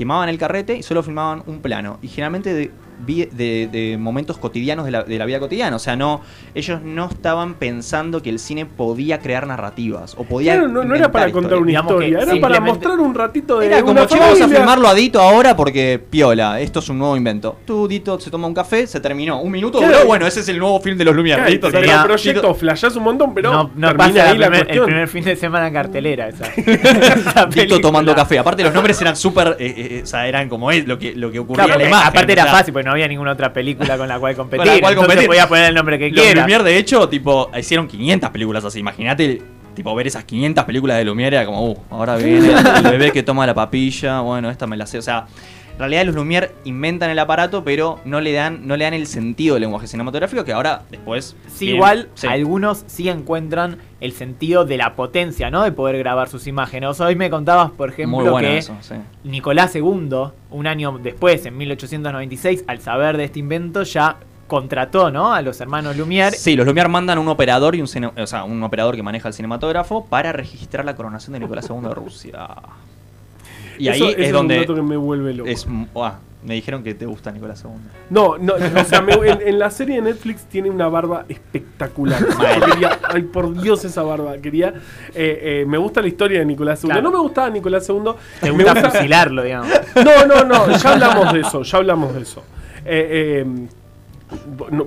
Quemaban 0.00 0.30
el 0.30 0.38
carrete 0.38 0.78
y 0.78 0.82
solo 0.82 1.02
filmaban 1.02 1.42
un 1.46 1.60
plano. 1.60 1.98
Y 2.00 2.08
generalmente 2.08 2.54
de, 2.54 2.70
de- 3.06 3.68
de 3.70 3.96
momentos 3.98 4.38
cotidianos 4.38 4.84
de 4.84 4.90
la, 4.90 5.02
de 5.04 5.18
la 5.18 5.24
vida 5.26 5.38
cotidiana. 5.40 5.76
O 5.76 5.78
sea, 5.78 5.96
no 5.96 6.20
ellos 6.54 6.80
no 6.82 7.06
estaban 7.06 7.54
pensando 7.54 8.22
que 8.22 8.30
el 8.30 8.38
cine 8.38 8.66
podía 8.66 9.18
crear 9.20 9.46
narrativas. 9.46 10.14
O 10.18 10.24
podía 10.24 10.54
Claro, 10.54 10.68
no, 10.68 10.84
no 10.84 10.94
era 10.94 11.10
para 11.12 11.30
contar 11.32 11.52
historias. 11.58 11.60
una 11.60 11.68
Digamos 11.70 11.92
historia, 12.04 12.32
era 12.32 12.40
para 12.40 12.60
mostrar 12.60 12.98
un 13.00 13.14
ratito 13.14 13.58
de 13.58 13.66
Era 13.66 13.82
como, 13.82 14.06
che, 14.06 14.18
vamos 14.18 14.40
a 14.40 14.48
filmarlo 14.48 14.88
a 14.88 14.94
Dito 14.94 15.20
ahora 15.20 15.56
porque 15.56 16.00
piola, 16.10 16.60
esto 16.60 16.80
es 16.80 16.88
un 16.88 16.98
nuevo 16.98 17.16
invento. 17.16 17.56
Tú, 17.64 17.86
Dito, 17.88 18.18
se 18.20 18.30
toma 18.30 18.46
un 18.46 18.54
café, 18.54 18.86
se 18.86 19.00
terminó. 19.00 19.40
Un 19.40 19.50
minuto 19.50 19.78
Claro. 19.78 19.94
duró, 19.98 20.06
bueno, 20.06 20.26
ese 20.26 20.40
es 20.40 20.48
el 20.48 20.58
nuevo 20.58 20.80
film 20.80 20.96
de 20.98 21.04
los 21.04 21.14
Lumière. 21.14 21.36
Claro, 21.36 21.50
Dito, 21.50 21.68
pero 21.68 21.78
sería- 21.80 22.00
el 22.00 22.06
proyecto 22.06 22.54
flashás 22.54 22.96
un 22.96 23.04
montón, 23.04 23.34
pero 23.34 23.52
no 23.52 23.62
no 23.74 23.88
termina 23.88 23.96
pasa 23.96 24.12
la 24.12 24.30
ahí 24.30 24.38
la 24.38 24.48
primer- 24.50 24.70
el 24.70 24.82
primer 24.82 25.08
fin 25.08 25.24
de 25.24 25.36
semana 25.36 25.68
en 25.68 25.74
cartelera 25.74 26.28
esa. 26.28 26.46
esa 26.46 27.46
Dito 27.50 27.80
tomando 27.80 28.14
café. 28.14 28.38
Aparte 28.38 28.62
los 28.62 28.74
nombres 28.74 29.00
eran 29.00 29.16
súper, 29.16 29.56
eh, 29.58 29.74
eh, 29.76 30.00
o 30.02 30.06
sea, 30.06 30.26
eran 30.26 30.48
como 30.48 30.70
es, 30.70 30.86
lo 30.86 30.98
que, 30.98 31.14
lo 31.14 31.30
que 31.30 31.38
ocurría 31.38 31.64
Claro, 31.66 31.80
en 31.80 31.90
la 31.90 31.90
porque 31.90 31.96
imagen. 32.04 32.08
aparte 32.08 32.32
era 32.32 32.42
o 32.42 32.46
sea, 32.46 32.54
fácil, 32.56 32.72
porque 32.72 32.88
no 32.88 32.89
había 32.92 33.08
ninguna 33.08 33.32
otra 33.32 33.52
película 33.52 33.96
con 33.96 34.08
la 34.08 34.18
cual 34.18 34.34
competir. 34.36 34.58
Con 34.58 34.74
la 34.74 34.80
cual 34.80 34.92
entonces 34.92 35.06
competir. 35.06 35.26
podía 35.28 35.48
poner 35.48 35.64
el 35.66 35.74
nombre 35.74 35.98
que 35.98 36.10
quiera. 36.12 36.46
Lumière, 36.46 36.62
de 36.62 36.76
hecho, 36.76 37.08
tipo, 37.08 37.50
hicieron 37.58 37.86
500 37.86 38.30
películas 38.30 38.64
así. 38.64 38.80
Imagínate, 38.80 39.42
tipo, 39.74 39.94
ver 39.94 40.06
esas 40.06 40.24
500 40.24 40.64
películas 40.64 40.98
de 40.98 41.04
Lumière 41.04 41.34
era 41.34 41.46
como, 41.46 41.70
uh, 41.70 41.78
ahora 41.90 42.16
viene 42.16 42.52
el 42.52 42.82
bebé 42.82 43.12
que 43.12 43.22
toma 43.22 43.46
la 43.46 43.54
papilla, 43.54 44.20
bueno, 44.20 44.50
esta 44.50 44.66
me 44.66 44.76
la 44.76 44.86
sé. 44.86 44.98
O 44.98 45.02
sea, 45.02 45.26
realidad 45.80 46.04
los 46.04 46.14
Lumière 46.14 46.50
inventan 46.64 47.10
el 47.10 47.18
aparato, 47.18 47.64
pero 47.64 48.00
no 48.04 48.20
le 48.20 48.32
dan, 48.32 48.66
no 48.66 48.76
le 48.76 48.84
dan 48.84 48.94
el 48.94 49.06
sentido 49.06 49.54
del 49.54 49.62
lenguaje 49.62 49.86
cinematográfico 49.86 50.44
que 50.44 50.52
ahora, 50.52 50.82
después... 50.90 51.36
Sí, 51.48 51.70
igual 51.70 52.08
sí. 52.14 52.26
algunos 52.26 52.84
sí 52.86 53.08
encuentran 53.08 53.78
el 54.00 54.12
sentido 54.12 54.64
de 54.64 54.76
la 54.76 54.94
potencia, 54.94 55.50
¿no? 55.50 55.62
De 55.62 55.72
poder 55.72 55.98
grabar 55.98 56.28
sus 56.28 56.46
imágenes. 56.46 57.00
Hoy 57.00 57.16
me 57.16 57.30
contabas, 57.30 57.70
por 57.70 57.90
ejemplo, 57.90 58.36
que 58.36 58.58
eso, 58.58 58.76
sí. 58.80 58.94
Nicolás 59.24 59.74
II, 59.74 60.08
un 60.50 60.66
año 60.66 60.98
después, 61.02 61.44
en 61.46 61.56
1896, 61.56 62.64
al 62.66 62.80
saber 62.80 63.16
de 63.16 63.24
este 63.24 63.40
invento, 63.40 63.82
ya 63.82 64.16
contrató, 64.50 65.10
¿no? 65.10 65.32
A 65.32 65.42
los 65.42 65.60
hermanos 65.60 65.96
Lumière. 65.96 66.32
Sí, 66.32 66.56
los 66.56 66.66
Lumière 66.66 66.88
mandan 66.88 67.18
un 67.18 67.28
operador 67.28 67.76
y 67.76 67.80
un 67.80 67.86
o 67.86 68.26
sea, 68.26 68.44
un 68.44 68.62
operador 68.62 68.96
que 68.96 69.02
maneja 69.02 69.28
el 69.28 69.34
cinematógrafo 69.34 70.04
para 70.06 70.32
registrar 70.32 70.84
la 70.84 70.96
coronación 70.96 71.34
de 71.34 71.40
Nicolás 71.40 71.70
II 71.70 71.88
de 71.88 71.94
Rusia. 71.94 72.48
Y 73.80 73.88
Eso- 73.88 74.04
ahí 74.06 74.10
eso 74.12 74.20
es 74.20 74.26
un 74.28 74.32
donde 74.34 74.56
dato 74.58 74.74
que 74.74 74.82
me 74.82 74.96
vuelve 74.96 75.32
loco. 75.34 75.48
es 75.48 75.66
ah, 75.96 76.18
me 76.44 76.54
dijeron 76.54 76.82
que 76.82 76.94
te 76.94 77.04
gusta 77.06 77.30
Nicolás 77.32 77.62
II. 77.64 77.70
No, 78.10 78.38
no, 78.38 78.54
o 78.54 78.84
sea, 78.84 79.00
me- 79.02 79.12
en, 79.14 79.40
en 79.46 79.58
la 79.58 79.70
serie 79.70 79.96
de 79.96 80.02
Netflix 80.02 80.44
tiene 80.44 80.70
una 80.70 80.88
barba 80.88 81.24
espectacular. 81.28 82.18
Quería- 82.70 82.98
ay, 83.08 83.22
por 83.22 83.60
Dios 83.60 83.84
esa 83.84 84.02
barba. 84.02 84.36
Quería, 84.38 84.68
eh, 85.14 85.62
eh, 85.62 85.64
me 85.66 85.76
gusta 85.78 86.00
la 86.00 86.08
historia 86.08 86.38
de 86.40 86.46
Nicolás 86.46 86.82
II. 86.82 86.90
Claro. 86.90 87.02
No 87.02 87.10
me 87.10 87.18
gustaba 87.18 87.50
Nicolás 87.50 87.88
II. 87.88 87.96
Te 88.40 88.52
me 88.52 88.64
gusta 88.64 88.90
fusilarlo, 88.90 89.42
digamos. 89.42 89.68
No, 89.96 90.26
no, 90.26 90.44
no, 90.44 90.76
ya 90.76 90.92
hablamos 90.92 91.32
de 91.32 91.40
eso, 91.40 91.62
ya 91.62 91.78
hablamos 91.78 92.14
de 92.14 92.22
eso. 92.22 92.42
Eh, 92.84 93.44
eh, 93.44 93.66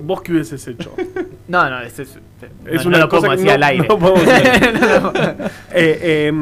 ¿Vos 0.02 0.22
qué 0.22 0.32
hubieses 0.32 0.66
hecho? 0.68 0.92
No, 1.46 1.68
no, 1.68 1.78
es, 1.82 1.98
es, 1.98 2.18
Es 2.64 2.84
no, 2.84 2.88
una 2.88 2.98
no 3.00 3.04
lo 3.04 3.08
cosa 3.10 3.36
que 3.36 3.44
no- 3.44 3.50
al 3.52 3.62
aire. 3.64 3.86
Eh, 5.76 6.32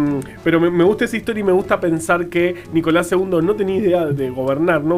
pero 0.45 0.61
me, 0.61 0.71
me 0.71 0.85
gusta 0.85 1.07
esa 1.07 1.17
historia 1.17 1.41
y 1.41 1.45
me 1.45 1.51
gusta 1.53 1.81
pensar 1.81 2.27
que 2.29 2.63
Nicolás 2.73 3.11
II 3.11 3.41
no 3.43 3.55
tenía 3.57 3.77
idea 3.77 4.07
de 4.07 4.31
gobernar, 4.31 4.83
¿no? 4.85 4.95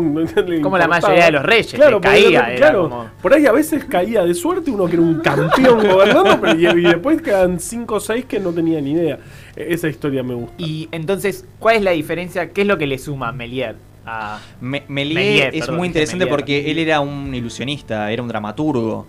Como 0.63 0.77
la 0.77 0.89
mayoría 0.89 1.27
de 1.27 1.31
los 1.33 1.43
reyes, 1.43 1.73
Claro, 1.73 2.01
caía, 2.01 2.49
era 2.49 2.57
claro, 2.57 2.83
como- 2.91 3.07
por 3.23 3.33
ahí 3.33 3.47
a 3.47 3.53
veces 3.53 3.85
caía 3.87 4.25
de 4.25 4.35
suerte 4.35 4.71
uno 4.71 4.87
que 4.87 4.95
era 4.95 5.03
un 5.03 5.21
campeón 5.21 5.87
gobernando, 5.87 6.39
pero 6.41 6.55
y, 6.59 6.67
y 6.81 6.83
después 6.89 7.23
quedan 7.23 7.59
5 7.61 7.95
o 7.95 8.01
6 8.01 8.25
que 8.27 8.41
no 8.41 8.53
tenían 8.53 8.85
ni 8.85 8.93
idea. 8.93 9.19
Eh, 9.57 9.69
Esa 9.71 9.89
historia 9.89 10.23
me 10.23 10.35
gusta. 10.35 10.55
Y 10.59 10.89
entonces, 10.93 11.47
¿cuál 11.59 11.77
es 11.77 11.83
la 11.83 11.93
diferencia? 11.93 12.51
¿Qué 12.51 12.63
es 12.63 12.67
lo 12.67 12.77
que 12.77 12.87
le 12.87 12.99
suma 12.99 13.33
Melier 13.33 13.77
a 14.07 14.39
Me- 14.61 14.85
Méliès 14.89 15.15
Méliès, 15.15 15.47
es 15.55 15.61
perdón, 15.61 15.77
muy 15.77 15.87
interesante 15.89 16.27
porque 16.27 16.71
él 16.71 16.79
era 16.79 17.01
un 17.01 17.35
ilusionista, 17.35 18.11
era 18.11 18.23
un 18.23 18.29
dramaturgo. 18.29 19.07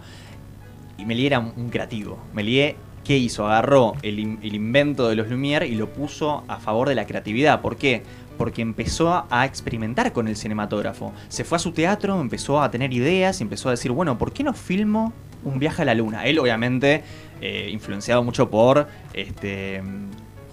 Y 0.97 1.05
Méliès 1.05 1.27
era 1.27 1.39
un, 1.39 1.69
creativo. 1.69 2.17
Méliès, 2.33 2.75
¿qué 3.03 3.17
hizo? 3.17 3.45
Agarró 3.47 3.93
el, 4.01 4.19
in- 4.19 4.39
el 4.41 4.55
invento 4.55 5.09
de 5.09 5.15
los 5.15 5.27
Lumière 5.27 5.67
y 5.67 5.75
lo 5.75 5.89
puso 5.91 6.43
a 6.47 6.57
favor 6.57 6.87
de 6.89 6.95
la 6.95 7.05
creatividad. 7.05 7.61
¿Por 7.61 7.75
qué? 7.77 8.03
Porque 8.37 8.61
empezó 8.61 9.13
a- 9.13 9.27
a 9.29 9.45
experimentar 9.45 10.13
con 10.13 10.27
el 10.27 10.35
cinematógrafo. 10.37 11.13
Se 11.27 11.43
fue 11.43 11.57
a 11.57 11.59
su 11.59 11.71
teatro, 11.71 12.19
empezó 12.21 12.61
a 12.61 12.71
tener 12.71 12.93
ideas 12.93 13.39
y 13.41 13.43
empezó 13.43 13.69
a 13.69 13.71
decir, 13.71 13.91
bueno, 13.91 14.17
¿por 14.17 14.31
qué 14.31 14.43
no 14.43 14.53
filmo 14.53 15.11
un 15.43 15.59
viaje 15.59 15.81
a 15.81 15.85
la 15.85 15.93
luna? 15.93 16.25
Él, 16.25 16.39
obviamente, 16.39 17.03
eh, 17.41 17.69
influenciado 17.71 18.23
mucho 18.23 18.49
por 18.49 18.87
este, 19.13 19.81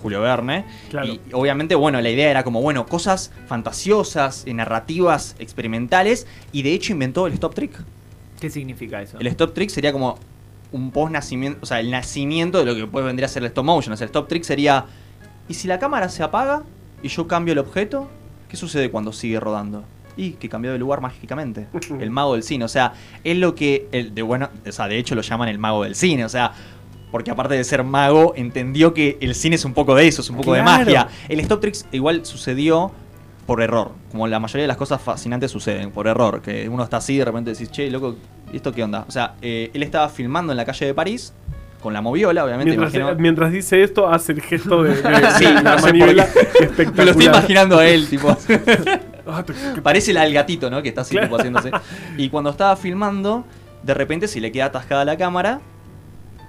Julio 0.02 0.20
Verne. 0.20 0.64
Claro. 0.90 1.06
Y 1.06 1.20
obviamente, 1.32 1.74
bueno, 1.74 2.00
la 2.00 2.10
idea 2.10 2.30
era 2.30 2.42
como, 2.42 2.60
bueno, 2.60 2.86
cosas 2.86 3.30
fantasiosas, 3.46 4.44
eh, 4.46 4.54
narrativas, 4.54 5.36
experimentales. 5.38 6.26
Y 6.52 6.62
de 6.62 6.74
hecho 6.74 6.92
inventó 6.92 7.26
el 7.26 7.34
stop 7.34 7.54
trick. 7.54 7.72
qué 8.40 8.50
significa 8.50 9.00
eso? 9.00 9.18
El 9.20 9.28
stop 9.28 9.54
trick 9.54 9.70
sería 9.70 9.92
como 9.92 10.18
un 10.72 10.90
post-nacimiento, 10.90 11.60
o 11.62 11.66
sea, 11.66 11.80
el 11.80 11.90
nacimiento 11.90 12.58
de 12.58 12.64
lo 12.64 12.74
que 12.74 12.80
después 12.82 13.04
vendría 13.04 13.26
a 13.26 13.28
ser 13.28 13.42
el 13.42 13.48
stop 13.48 13.64
motion. 13.64 13.92
O 13.92 13.96
sea, 13.96 14.04
el 14.04 14.08
stop 14.08 14.28
trick 14.28 14.42
sería, 14.42 14.86
¿y 15.48 15.54
si 15.54 15.68
la 15.68 15.78
cámara 15.78 16.08
se 16.08 16.22
apaga 16.22 16.62
y 17.02 17.08
yo 17.08 17.28
cambio 17.28 17.52
el 17.52 17.58
objeto? 17.58 18.08
¿Qué 18.48 18.56
sucede 18.56 18.90
cuando 18.90 19.12
sigue 19.12 19.38
rodando? 19.38 19.84
Y 20.16 20.32
que 20.32 20.48
cambió 20.48 20.72
de 20.72 20.78
lugar 20.78 21.00
mágicamente. 21.00 21.68
El 22.00 22.10
mago 22.10 22.34
del 22.34 22.42
cine. 22.42 22.66
O 22.66 22.68
sea, 22.68 22.92
es 23.24 23.34
lo 23.38 23.54
que. 23.54 23.88
El, 23.92 24.14
de 24.14 24.20
bueno, 24.20 24.50
o 24.66 24.72
sea, 24.72 24.86
de 24.86 24.98
hecho 24.98 25.14
lo 25.14 25.22
llaman 25.22 25.48
el 25.48 25.58
mago 25.58 25.84
del 25.84 25.94
cine. 25.94 26.26
O 26.26 26.28
sea, 26.28 26.52
porque 27.12 27.30
aparte 27.30 27.54
de 27.54 27.62
ser 27.62 27.84
mago, 27.84 28.32
entendió 28.36 28.92
que 28.94 29.18
el 29.20 29.36
cine 29.36 29.54
es 29.54 29.64
un 29.64 29.74
poco 29.74 29.94
de 29.94 30.08
eso, 30.08 30.22
es 30.22 30.30
un 30.30 30.36
poco 30.38 30.54
de 30.54 30.62
magia. 30.64 31.06
El 31.28 31.38
stop 31.40 31.60
trick 31.60 31.76
igual 31.92 32.26
sucedió 32.26 32.90
por 33.46 33.60
error. 33.62 33.92
Como 34.10 34.26
la 34.26 34.40
mayoría 34.40 34.62
de 34.62 34.68
las 34.68 34.76
cosas 34.76 35.00
fascinantes 35.00 35.50
suceden 35.50 35.90
por 35.92 36.06
error. 36.08 36.42
Que 36.42 36.68
uno 36.68 36.82
está 36.82 36.96
así 36.96 37.14
y 37.14 37.18
de 37.18 37.24
repente 37.26 37.50
decís, 37.52 37.70
che, 37.70 37.88
loco, 37.90 38.16
¿y 38.52 38.56
esto 38.56 38.72
qué 38.72 38.82
onda? 38.82 39.04
O 39.06 39.10
sea, 39.12 39.34
eh, 39.42 39.70
él 39.74 39.82
estaba 39.84 40.08
filmando 40.08 40.52
en 40.52 40.56
la 40.56 40.64
calle 40.64 40.86
de 40.86 40.94
París, 40.94 41.32
con 41.82 41.92
la 41.92 42.00
moviola, 42.00 42.44
obviamente. 42.44 42.70
Mientras, 42.76 42.94
imagino- 42.94 43.18
mientras 43.20 43.52
dice 43.52 43.82
esto, 43.82 44.08
hace 44.08 44.32
el 44.32 44.40
gesto 44.40 44.82
de, 44.84 44.90
de- 44.94 45.30
Sí, 45.38 45.44
de 45.44 45.52
la 45.54 45.62
no 45.62 45.78
sé 45.80 45.86
manivela 45.86 46.22
espectacular. 46.22 46.94
Me 46.96 47.04
lo 47.04 47.10
estoy 47.10 47.26
imaginando 47.26 47.78
a 47.78 47.86
él, 47.86 48.06
tipo. 48.10 48.34
Ah, 49.26 49.44
Parece 49.82 50.12
del 50.14 50.32
gatito, 50.32 50.70
¿no? 50.70 50.80
Que 50.82 50.88
está 50.90 51.02
así 51.02 51.12
Claro. 51.12 51.26
tipo 51.26 51.36
haciéndose. 51.38 51.70
Y 52.16 52.28
cuando 52.28 52.50
estaba 52.50 52.76
filmando, 52.76 53.44
de 53.82 53.94
repente 53.94 54.28
se 54.28 54.40
le 54.40 54.52
queda 54.52 54.66
atascada 54.66 55.04
la 55.04 55.16
cámara. 55.16 55.60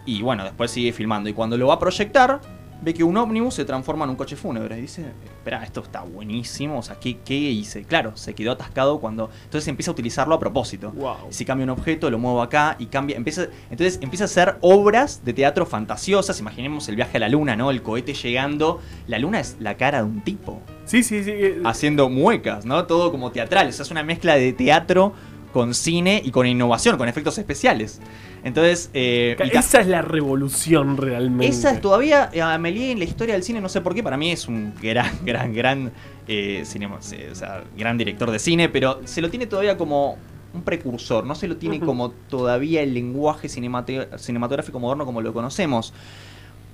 Y 0.06 0.22
bueno, 0.22 0.44
después 0.44 0.72
sigue 0.72 0.92
filmando. 0.94 1.30
Y 1.30 1.34
cuando 1.34 1.58
lo 1.58 1.68
va 1.68 1.76
a 1.76 1.80
proyectar, 1.80 2.42
ve 2.82 2.94
que 2.94 3.04
un 3.04 3.16
ómnibus 3.16 3.54
se 3.54 3.66
transforma 3.66 4.04
en 4.04 4.12
un 4.12 4.16
coche 4.18 4.36
fúnebre. 4.36 4.78
Y 4.78 4.82
dice, 4.82 5.06
espera, 5.24 5.64
esto 5.64 5.82
está 5.82 6.02
buenísimo. 6.02 6.80
O 6.80 6.82
sea, 6.82 7.00
¿qué, 7.00 7.18
qué 7.20 7.36
hice? 7.36 7.84
Claro, 7.84 8.16
se 8.16 8.34
quedó 8.36 8.52
atascado 8.52 9.00
cuando. 9.00 9.30
Entonces 9.46 9.68
empieza 9.70 9.92
a 9.92 9.94
utilizarlo 9.94 10.36
a 10.36 10.40
propósito. 10.40 10.92
Wow. 10.92 11.16
Si 11.30 11.46
cambia 11.46 11.64
un 11.64 11.70
objeto, 11.70 12.10
lo 12.10 12.20
muevo 12.20 12.42
acá 12.42 12.76
y 12.80 12.88
cambia. 12.88 13.16
Empieza, 13.16 13.48
entonces 13.70 14.00
empieza 14.02 14.26
a 14.26 14.26
hacer 14.26 14.58
obras 14.62 15.24
de 15.24 15.34
teatro 15.34 15.66
fantasiosas. 15.66 16.40
Imaginemos 16.40 16.88
el 16.90 16.96
viaje 16.98 17.18
a 17.18 17.22
la 17.22 17.30
luna, 17.30 17.56
¿no? 17.56 17.72
El 17.72 17.82
cohete 17.82 18.14
llegando. 18.14 18.82
La 19.08 19.20
luna 19.20 19.40
es 19.40 19.56
la 19.60 19.78
cara 19.78 20.00
de 20.00 20.04
un 20.04 20.22
tipo 20.22 20.62
Sí, 20.86 21.04
sí, 21.04 21.24
sí. 21.24 21.32
eh, 21.32 21.62
haciendo 21.64 22.10
muecas, 22.10 22.66
¿no? 22.66 22.86
Todo 22.86 23.12
como 23.12 23.32
teatral. 23.32 23.70
O 23.70 23.72
sea, 23.72 23.84
es 23.84 23.92
una 23.92 24.04
mezcla 24.04 24.36
de 24.36 24.52
teatro 24.52 25.14
con 25.54 25.74
cine 25.76 26.22
y 26.26 26.32
con 26.32 26.48
innovación, 26.48 26.98
con 26.98 27.08
efectos 27.08 27.38
especiales. 27.38 28.02
Entonces, 28.44 28.90
eh, 28.94 29.38
Esa 29.54 29.80
es 29.80 29.88
la 29.88 30.02
revolución 30.02 30.98
realmente. 30.98 31.48
esa 31.48 31.72
es 31.72 31.80
todavía, 31.80 32.30
eh, 32.34 32.42
Amélie 32.42 32.92
en 32.92 33.00
la 33.00 33.06
historia 33.06 33.36
del 33.36 33.44
cine, 33.44 33.62
no 33.62 33.70
sé 33.70 33.80
por 33.80 33.94
qué, 33.96 34.04
para 34.04 34.18
mí 34.18 34.32
es 34.32 34.48
un 34.48 34.74
gran, 34.82 35.12
gran, 35.26 35.54
gran, 35.54 35.92
eh, 36.28 36.64
cinema- 36.66 37.00
eh, 37.14 37.30
o 37.32 37.36
sea, 37.36 37.64
gran 37.78 37.98
director 37.98 38.30
de 38.32 38.40
cine, 38.40 38.68
pero 38.68 39.00
se 39.06 39.22
lo 39.22 39.30
tiene 39.30 39.46
todavía 39.46 39.78
como 39.78 40.18
un 40.54 40.62
precursor, 40.64 41.26
no 41.26 41.36
se 41.36 41.48
lo 41.48 41.56
tiene 41.58 41.80
como 41.80 42.12
todavía 42.12 42.82
el 42.82 42.94
lenguaje 42.94 43.48
cinematográfico 43.50 44.80
moderno 44.80 45.06
como 45.06 45.22
lo 45.22 45.34
conocemos, 45.34 45.94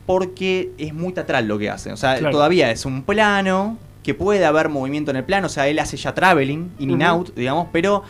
porque 0.06 0.72
es 0.78 0.94
muy 0.94 1.14
teatral 1.14 1.48
lo 1.48 1.58
que 1.60 1.70
hace, 1.70 1.92
o 1.92 1.98
sea, 1.98 2.18
Claro. 2.18 2.32
todavía 2.32 2.72
es 2.72 2.86
un 2.86 3.04
plano, 3.04 3.78
que 4.04 4.14
puede 4.16 4.44
haber 4.46 4.70
movimiento 4.70 5.12
en 5.12 5.18
el 5.18 5.24
plano, 5.24 5.48
o 5.48 5.50
sea, 5.50 5.68
él 5.68 5.78
hace 5.80 5.98
ya 5.98 6.14
traveling, 6.16 6.72
in 6.80 6.92
and 6.94 7.02
Ujú. 7.04 7.12
out, 7.12 7.36
digamos, 7.36 7.68
pero 7.72 8.04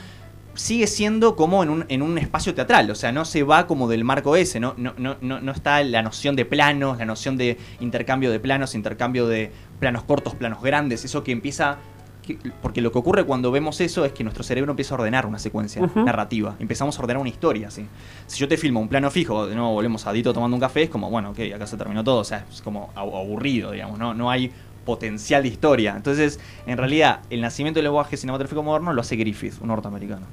sigue 0.59 0.87
siendo 0.87 1.35
como 1.37 1.63
en 1.63 1.69
un, 1.69 1.85
en 1.87 2.01
un 2.01 2.17
espacio 2.17 2.53
teatral, 2.53 2.91
o 2.91 2.95
sea, 2.95 3.11
no 3.13 3.23
se 3.23 3.43
va 3.43 3.65
como 3.65 3.87
del 3.87 4.03
marco 4.03 4.35
ese, 4.35 4.59
no, 4.59 4.73
no, 4.77 4.93
no, 4.97 5.15
no, 5.21 5.39
no 5.39 5.51
está 5.53 5.81
la 5.83 6.01
noción 6.01 6.35
de 6.35 6.43
planos, 6.45 6.97
la 6.97 7.05
noción 7.05 7.37
de 7.37 7.57
intercambio 7.79 8.29
de 8.29 8.39
planos, 8.39 8.75
intercambio 8.75 9.25
de 9.27 9.51
planos 9.79 10.03
cortos, 10.03 10.35
planos 10.35 10.61
grandes, 10.61 11.05
eso 11.05 11.23
que 11.23 11.31
empieza... 11.31 11.77
que- 12.25 12.37
porque 12.61 12.81
lo 12.81 12.91
que 12.91 12.97
ocurre 12.99 13.23
cuando 13.23 13.51
vemos 13.51 13.79
eso 13.79 14.03
es 14.05 14.11
que 14.11 14.23
nuestro 14.23 14.43
cerebro 14.43 14.71
empieza 14.71 14.93
a 14.95 14.97
ordenar 14.99 15.25
una 15.25 15.39
secuencia 15.39 15.81
narrativa, 16.03 16.55
empezamos 16.59 16.99
a 16.99 17.01
ordenar 17.03 17.21
una 17.21 17.29
historia, 17.29 17.71
¿sí? 17.71 17.85
Si 18.27 18.37
yo 18.37 18.47
te 18.47 18.57
filmo 18.57 18.79
un 18.81 18.89
plano 18.89 19.09
fijo, 19.09 19.47
de 19.47 19.55
nuevo 19.55 19.71
volvemos 19.73 20.05
a 20.07 20.11
Dito 20.11 20.33
tomando 20.33 20.55
un 20.55 20.61
café, 20.61 20.83
es 20.83 20.89
como, 20.89 21.09
bueno, 21.09 21.29
ok, 21.31 21.39
acá 21.55 21.65
se 21.67 21.77
terminó 21.77 22.03
todo, 22.03 22.19
o 22.19 22.23
sea, 22.25 22.45
es 22.51 22.61
como 22.61 22.89
abu- 22.95 23.15
aburrido, 23.17 23.71
digamos, 23.71 23.97
no, 23.97 24.13
no 24.13 24.29
hay 24.29 24.51
potencial 24.89 25.43
de 25.43 25.49
historia. 25.49 25.93
Entonces, 25.95 26.39
en 26.65 26.77
realidad, 26.77 27.19
el 27.29 27.41
nacimiento 27.41 27.77
del 27.77 27.85
lenguaje 27.85 28.17
cinematográfico 28.17 28.63
moderno 28.63 28.91
lo 28.91 29.01
hace 29.01 29.15
Griffith, 29.15 29.53
un 29.61 29.67
norteamericano. 29.67 30.25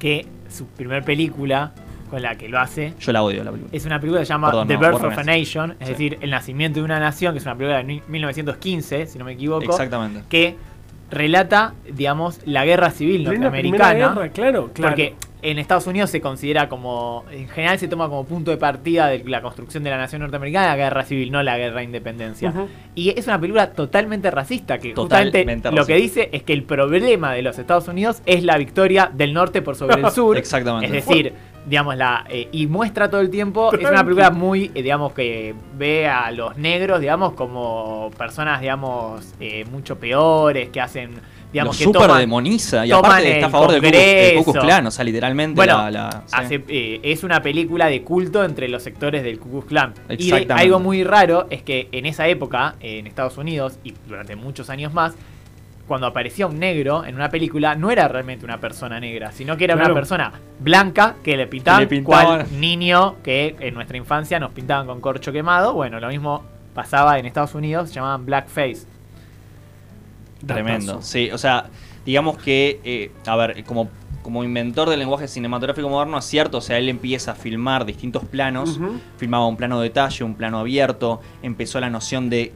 Que 0.00 0.26
su 0.48 0.66
primer 0.66 1.04
película 1.04 1.72
con 2.10 2.20
la 2.22 2.34
que 2.36 2.48
lo 2.48 2.58
hace 2.58 2.94
Yo 3.00 3.12
la 3.12 3.22
odio 3.22 3.44
la 3.44 3.50
película. 3.52 3.76
es 3.76 3.84
una 3.86 3.98
película 4.00 4.20
que 4.20 4.26
se 4.26 4.32
llama 4.32 4.48
Perdón, 4.48 4.68
The 4.68 4.74
no, 4.74 4.80
Birth 4.80 5.04
of 5.04 5.18
a. 5.18 5.22
Nation, 5.24 5.70
es 5.78 5.86
Sí. 5.86 5.92
decir, 5.92 6.18
El 6.20 6.30
nacimiento 6.30 6.80
de 6.80 6.84
una 6.84 6.98
nación, 7.00 7.32
que 7.32 7.38
es 7.38 7.44
una 7.44 7.54
película 7.56 7.78
de 7.78 7.84
ni- 7.84 8.02
1915, 8.08 9.06
si 9.06 9.18
no 9.18 9.24
me 9.24 9.32
equivoco, 9.32 9.64
Exactamente. 9.64 10.22
que 10.28 10.56
relata, 11.10 11.74
digamos, 11.92 12.40
la 12.44 12.64
guerra 12.64 12.90
civil 12.90 13.22
norteamericana. 13.24 13.60
Primera 13.90 13.92
Guerra, 14.14 14.28
claro, 14.32 14.70
claro. 14.72 14.90
Porque 14.90 15.14
en 15.50 15.58
Estados 15.58 15.86
Unidos 15.86 16.10
se 16.10 16.20
considera 16.20 16.68
como, 16.68 17.24
en 17.30 17.48
general 17.48 17.78
se 17.78 17.86
toma 17.86 18.08
como 18.08 18.24
punto 18.24 18.50
de 18.50 18.56
partida 18.56 19.06
de 19.06 19.22
la 19.24 19.42
construcción 19.42 19.84
de 19.84 19.90
la 19.90 19.96
nación 19.96 20.20
norteamericana 20.22 20.66
la 20.66 20.76
guerra 20.76 21.04
civil, 21.04 21.30
no 21.30 21.42
la 21.42 21.56
guerra 21.56 21.78
de 21.78 21.84
independencia. 21.84 22.52
Y 22.94 23.10
es 23.10 23.26
una 23.26 23.40
película 23.40 23.72
totalmente 23.72 24.30
racista, 24.30 24.78
que 24.78 24.94
justamente 24.94 25.38
Totalmente 25.40 25.70
lo 25.70 25.86
que 25.86 25.94
dice 25.94 26.30
es 26.32 26.42
que 26.42 26.52
el 26.52 26.64
problema 26.64 27.32
de 27.32 27.42
los 27.42 27.58
Estados 27.58 27.86
Unidos 27.86 28.22
es 28.26 28.42
la 28.42 28.58
victoria 28.58 29.10
del 29.12 29.32
norte 29.32 29.62
por 29.62 29.76
sobre 29.76 30.00
el 30.00 30.10
sur. 30.10 30.36
Exactamente. 30.36 30.86
Es 30.86 31.06
decir, 31.06 31.32
digamos, 31.66 31.96
la, 31.96 32.24
eh, 32.28 32.48
y 32.52 32.66
muestra 32.66 33.10
todo 33.10 33.20
el 33.20 33.30
tiempo, 33.30 33.72
es 33.72 33.88
una 33.88 34.02
película 34.02 34.30
muy, 34.30 34.70
eh, 34.74 34.82
digamos, 34.82 35.12
que 35.12 35.54
ve 35.76 36.06
a 36.06 36.30
los 36.30 36.56
negros, 36.56 37.00
digamos, 37.00 37.34
como 37.34 38.10
personas, 38.16 38.60
digamos, 38.60 39.34
eh, 39.40 39.64
mucho 39.70 39.98
peores, 39.98 40.70
que 40.70 40.80
hacen, 40.80 41.10
digamos, 41.56 41.74
lo 41.74 41.78
que 41.78 41.84
super 41.84 42.10
toman- 42.10 42.18
demoniza 42.18 42.86
y 42.86 42.92
aparte 42.92 43.30
está 43.34 43.46
a 43.46 43.50
favor 43.50 43.72
del 43.72 44.44
Ku. 44.44 44.52
Klan, 44.52 44.86
o 44.86 44.90
sea, 44.90 45.04
literalmente 45.04 45.56
Bueno, 45.56 45.78
la, 45.78 45.90
la- 45.90 46.22
sí. 46.26 46.34
hace- 46.36 46.64
eh, 46.68 47.00
es 47.02 47.24
una 47.24 47.40
película 47.42 47.86
de 47.86 48.02
culto 48.02 48.44
entre 48.44 48.68
los 48.68 48.82
sectores 48.82 49.22
del 49.22 49.38
Ku 49.38 49.50
Klux 49.50 49.66
Klan. 49.66 49.94
Y 50.18 50.30
de- 50.30 50.46
algo 50.52 50.78
muy 50.80 51.02
raro 51.04 51.46
es 51.50 51.62
que 51.62 51.88
en 51.92 52.06
esa 52.06 52.28
época, 52.28 52.74
eh, 52.80 52.98
en 52.98 53.06
Estados 53.06 53.38
Unidos, 53.38 53.78
y 53.84 53.94
durante 54.06 54.36
muchos 54.36 54.70
años 54.70 54.92
más, 54.92 55.14
cuando 55.86 56.08
aparecía 56.08 56.46
un 56.48 56.58
negro 56.58 57.04
en 57.04 57.14
una 57.14 57.30
película, 57.30 57.76
no 57.76 57.90
era 57.92 58.08
realmente 58.08 58.44
una 58.44 58.58
persona 58.58 58.98
negra, 58.98 59.30
sino 59.30 59.56
que 59.56 59.64
era 59.64 59.74
Claro. 59.74 59.92
una 59.92 60.00
persona 60.00 60.32
blanca 60.58 61.14
que 61.22 61.36
le 61.36 61.46
pintaban, 61.46 61.82
le 61.82 61.86
pintaban. 61.86 62.26
cual 62.26 62.46
niño 62.60 63.16
que 63.22 63.54
en 63.60 63.72
nuestra 63.74 63.96
infancia 63.96 64.40
nos 64.40 64.50
pintaban 64.50 64.86
con 64.88 65.00
corcho 65.00 65.30
quemado. 65.32 65.74
Bueno, 65.74 66.00
lo 66.00 66.08
mismo 66.08 66.42
pasaba 66.74 67.18
en 67.20 67.26
Estados 67.26 67.54
Unidos, 67.54 67.88
se 67.88 67.94
llamaban 67.94 68.26
blackface. 68.26 68.84
Tremendo. 70.46 71.02
Sí, 71.02 71.30
o 71.30 71.38
sea, 71.38 71.70
digamos 72.04 72.38
que, 72.38 72.80
eh, 72.84 73.12
a 73.26 73.36
ver, 73.36 73.64
como, 73.64 73.88
como 74.22 74.44
inventor 74.44 74.88
del 74.88 74.98
lenguaje 74.98 75.28
cinematográfico 75.28 75.88
moderno, 75.88 76.18
es 76.18 76.24
cierto, 76.24 76.58
o 76.58 76.60
sea, 76.60 76.78
él 76.78 76.88
empieza 76.88 77.32
a 77.32 77.34
filmar 77.34 77.84
distintos 77.84 78.24
planos, 78.24 78.78
filmaba 79.16 79.46
un 79.46 79.56
plano 79.56 79.80
de 79.80 79.88
detalle, 79.88 80.24
un 80.24 80.34
plano 80.34 80.58
abierto, 80.58 81.20
empezó 81.42 81.80
la 81.80 81.90
noción 81.90 82.30
de 82.30 82.52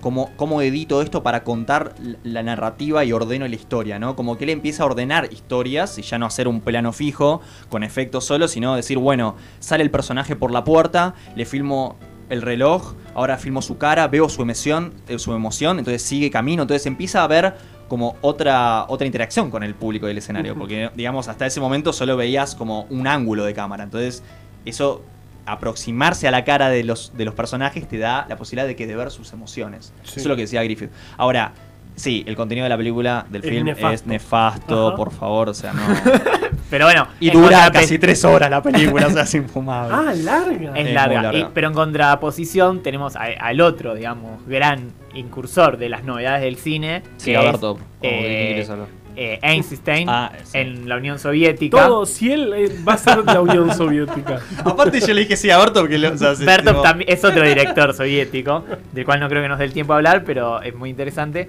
cómo, 0.00 0.30
cómo 0.36 0.60
edito 0.60 1.00
esto 1.00 1.22
para 1.22 1.44
contar 1.44 1.94
la 2.24 2.42
narrativa 2.42 3.04
y 3.06 3.12
ordeno 3.12 3.48
la 3.48 3.54
historia, 3.54 3.98
¿no? 3.98 4.16
Como 4.16 4.36
que 4.36 4.44
él 4.44 4.50
empieza 4.50 4.82
a 4.82 4.86
ordenar 4.86 5.32
historias 5.32 5.98
y 5.98 6.02
ya 6.02 6.18
no 6.18 6.26
hacer 6.26 6.46
un 6.46 6.60
plano 6.60 6.92
fijo 6.92 7.40
con 7.70 7.82
efectos 7.82 8.26
solo, 8.26 8.46
sino 8.46 8.76
decir, 8.76 8.98
bueno, 8.98 9.34
sale 9.60 9.82
el 9.82 9.90
personaje 9.90 10.36
por 10.36 10.50
la 10.50 10.62
puerta, 10.62 11.14
le 11.36 11.46
filmo 11.46 11.96
el 12.34 12.42
reloj, 12.42 12.94
ahora 13.14 13.38
filmo 13.38 13.62
su 13.62 13.78
cara, 13.78 14.06
veo 14.08 14.28
su 14.28 14.42
emoción, 14.42 14.92
eh, 15.08 15.18
su 15.18 15.32
emoción, 15.32 15.78
entonces 15.78 16.02
sigue 16.02 16.30
camino, 16.30 16.62
entonces 16.62 16.84
empieza 16.86 17.24
a 17.24 17.26
ver 17.26 17.54
como 17.88 18.16
otra, 18.20 18.84
otra 18.88 19.06
interacción 19.06 19.50
con 19.50 19.62
el 19.62 19.74
público 19.74 20.06
del 20.06 20.18
escenario, 20.18 20.54
porque 20.54 20.90
digamos 20.94 21.28
hasta 21.28 21.46
ese 21.46 21.60
momento 21.60 21.92
solo 21.92 22.16
veías 22.16 22.54
como 22.54 22.82
un 22.90 23.06
ángulo 23.06 23.44
de 23.44 23.54
cámara, 23.54 23.84
entonces 23.84 24.22
eso, 24.64 25.02
aproximarse 25.46 26.26
a 26.26 26.30
la 26.30 26.44
cara 26.44 26.68
de 26.70 26.84
los, 26.84 27.16
de 27.16 27.24
los 27.24 27.34
personajes, 27.34 27.86
te 27.86 27.98
da 27.98 28.26
la 28.28 28.36
posibilidad 28.36 28.66
de 28.66 28.76
que 28.76 28.86
de 28.86 28.96
ver 28.96 29.10
sus 29.10 29.32
emociones. 29.32 29.92
Sí. 30.02 30.12
Eso 30.12 30.20
es 30.20 30.26
lo 30.26 30.36
que 30.36 30.42
decía 30.42 30.62
Griffith. 30.62 30.90
Ahora, 31.18 31.52
sí, 31.94 32.24
el 32.26 32.36
contenido 32.36 32.64
de 32.64 32.70
la 32.70 32.76
película, 32.76 33.26
del 33.28 33.42
film, 33.42 33.66
nefasto. 33.66 33.92
es 33.92 34.06
nefasto, 34.06 34.88
Ajá. 34.88 34.96
por 34.96 35.12
favor, 35.12 35.50
o 35.50 35.54
sea, 35.54 35.72
no. 35.72 35.82
Pero 36.74 36.86
bueno, 36.86 37.06
y 37.20 37.30
dura 37.30 37.70
casi 37.70 38.00
tres 38.00 38.24
horas 38.24 38.50
la 38.50 38.60
película, 38.60 39.06
o 39.06 39.10
sea, 39.10 39.22
es 39.22 39.34
infumable. 39.36 39.94
Ah, 39.94 40.12
larga. 40.12 40.76
Es 40.76 40.88
Es 40.88 40.92
larga, 40.92 41.14
muy 41.18 41.22
larga. 41.22 41.38
Y- 41.38 41.46
pero 41.54 41.68
en 41.68 41.74
contraposición 41.74 42.82
tenemos 42.82 43.14
a- 43.14 43.26
al 43.38 43.60
otro, 43.60 43.94
digamos, 43.94 44.44
gran 44.48 44.90
incursor 45.14 45.76
de 45.78 45.88
las 45.88 46.02
novedades 46.02 46.42
del 46.42 46.56
cine. 46.56 47.04
Sí, 47.16 47.30
que 47.30 47.36
a 47.36 47.40
es, 47.42 47.46
ver, 47.52 47.58
Top, 47.60 47.78
¿cómo- 47.78 47.84
de 48.02 48.08
quién 48.08 48.24
eh, 48.24 48.46
quieres 48.48 48.70
hablar? 48.70 48.88
eh, 49.14 49.38
Einstein 49.40 50.08
Ah, 50.10 50.32
sí. 50.42 50.58
en 50.58 50.88
la 50.88 50.96
Unión 50.96 51.20
Soviética. 51.20 51.86
Todo, 51.86 52.06
si 52.06 52.32
él 52.32 52.52
eh, 52.56 52.72
va 52.86 52.94
a 52.94 52.98
ser 52.98 53.22
de 53.22 53.32
la 53.32 53.40
Unión 53.40 53.72
Soviética. 53.72 54.40
Aparte 54.64 54.98
yo 54.98 55.14
le 55.14 55.20
dije 55.20 55.36
sí 55.36 55.50
a 55.50 55.58
Berto 55.58 55.78
porque 55.78 55.96
lo- 55.96 56.12
o 56.12 56.18
sea, 56.18 56.34
se- 56.34 56.44
Bertov 56.44 56.72
tipo- 56.72 56.82
también 56.82 57.08
es 57.12 57.24
otro 57.24 57.46
director 57.46 57.94
soviético, 57.94 58.64
del 58.90 59.04
cual 59.04 59.20
no 59.20 59.28
creo 59.28 59.42
que 59.42 59.48
nos 59.48 59.60
dé 59.60 59.66
el 59.66 59.72
tiempo 59.72 59.92
a 59.92 59.96
hablar, 59.98 60.24
pero 60.24 60.60
es 60.60 60.74
muy 60.74 60.90
interesante. 60.90 61.48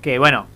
Que 0.00 0.18
bueno, 0.18 0.46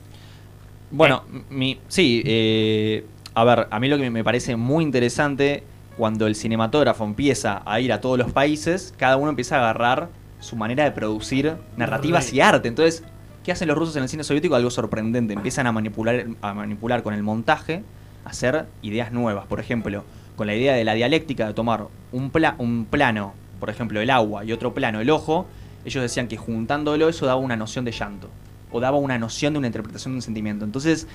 Bueno, 0.90 1.25
mi, 1.50 1.78
sí, 1.88 2.23
eh, 2.25 3.04
a 3.37 3.45
ver, 3.45 3.69
a 3.71 3.78
mí 3.78 3.88
lo 3.88 3.99
que 3.99 4.11
me 4.11 4.25
parece 4.25 4.57
muy 4.57 4.83
interesante 4.83 5.62
cuando 5.97 6.26
el 6.26 6.35
cinematógrafo 6.35 7.05
empieza 7.05 7.62
a 7.66 7.81
ir 7.81 7.93
a 7.93 8.00
todos 8.00 8.19
los 8.19 8.33
países, 8.33 8.95
cada 8.97 9.16
uno 9.19 9.28
empieza 9.28 9.57
a 9.57 9.59
agarrar 9.61 10.09
su 10.40 10.57
manera 10.57 10.85
de 10.85 10.90
producir 10.90 11.55
narrativas 11.76 12.33
y 12.33 12.40
arte. 12.40 12.69
Entonces, 12.69 13.05
¿qué 13.45 13.52
hacen 13.52 13.69
los 13.69 13.76
rusos 13.76 13.95
en 13.97 14.02
el 14.05 14.09
cine 14.09 14.25
soviético? 14.25 14.55
Algo 14.55 14.71
sorprendente. 14.71 15.35
Empiezan 15.35 15.66
a 15.66 15.73
manipular, 15.73 16.26
a 16.40 16.55
manipular 16.55 17.02
con 17.02 17.12
el 17.14 17.23
montaje, 17.23 17.83
a 18.25 18.31
hacer 18.31 18.66
ideas 18.83 19.12
nuevas. 19.12 19.47
Por 19.47 19.61
ejemplo, 19.61 20.02
con 20.35 20.47
la 20.47 20.55
idea 20.55 20.75
de 20.75 20.85
la 20.85 20.95
dialéctica 20.95 21.47
de 21.47 21.52
tomar 21.55 21.87
un, 22.12 22.31
pla- 22.31 22.57
un 22.59 22.87
plano, 22.87 23.35
por 23.61 23.69
ejemplo, 23.69 24.00
el 24.00 24.09
agua 24.11 24.45
y 24.45 24.52
otro 24.52 24.73
plano, 24.75 25.00
el 25.00 25.11
ojo, 25.11 25.47
ellos 25.85 26.02
decían 26.02 26.26
que 26.28 26.37
juntándolo 26.38 27.09
eso 27.09 27.26
daba 27.26 27.40
una 27.40 27.57
noción 27.57 27.85
de 27.85 27.93
llanto. 27.93 28.31
O 28.73 28.81
daba 28.81 28.97
una 28.99 29.19
noción 29.19 29.52
de 29.52 29.59
una 29.59 29.69
interpretación 29.69 30.12
de 30.12 30.16
un 30.16 30.23
sentimiento. 30.23 30.64
Entonces, 30.64 31.07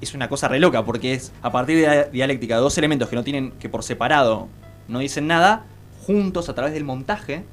es 0.00 0.14
una 0.14 0.28
cosa 0.28 0.48
re 0.48 0.58
loca, 0.58 0.84
porque 0.84 1.14
es 1.14 1.32
a 1.42 1.50
partir 1.50 1.78
de 1.80 1.86
la 1.86 2.04
dialéctica 2.04 2.56
de 2.56 2.60
dos 2.60 2.76
elementos 2.78 3.08
que 3.08 3.16
no 3.16 3.24
tienen, 3.24 3.52
que 3.52 3.68
por 3.68 3.82
separado 3.82 4.48
no 4.88 4.98
dicen 4.98 5.26
nada, 5.26 5.64
juntos 6.06 6.48
a 6.48 6.54
través 6.54 6.74
del 6.74 6.84
montaje, 6.84 7.44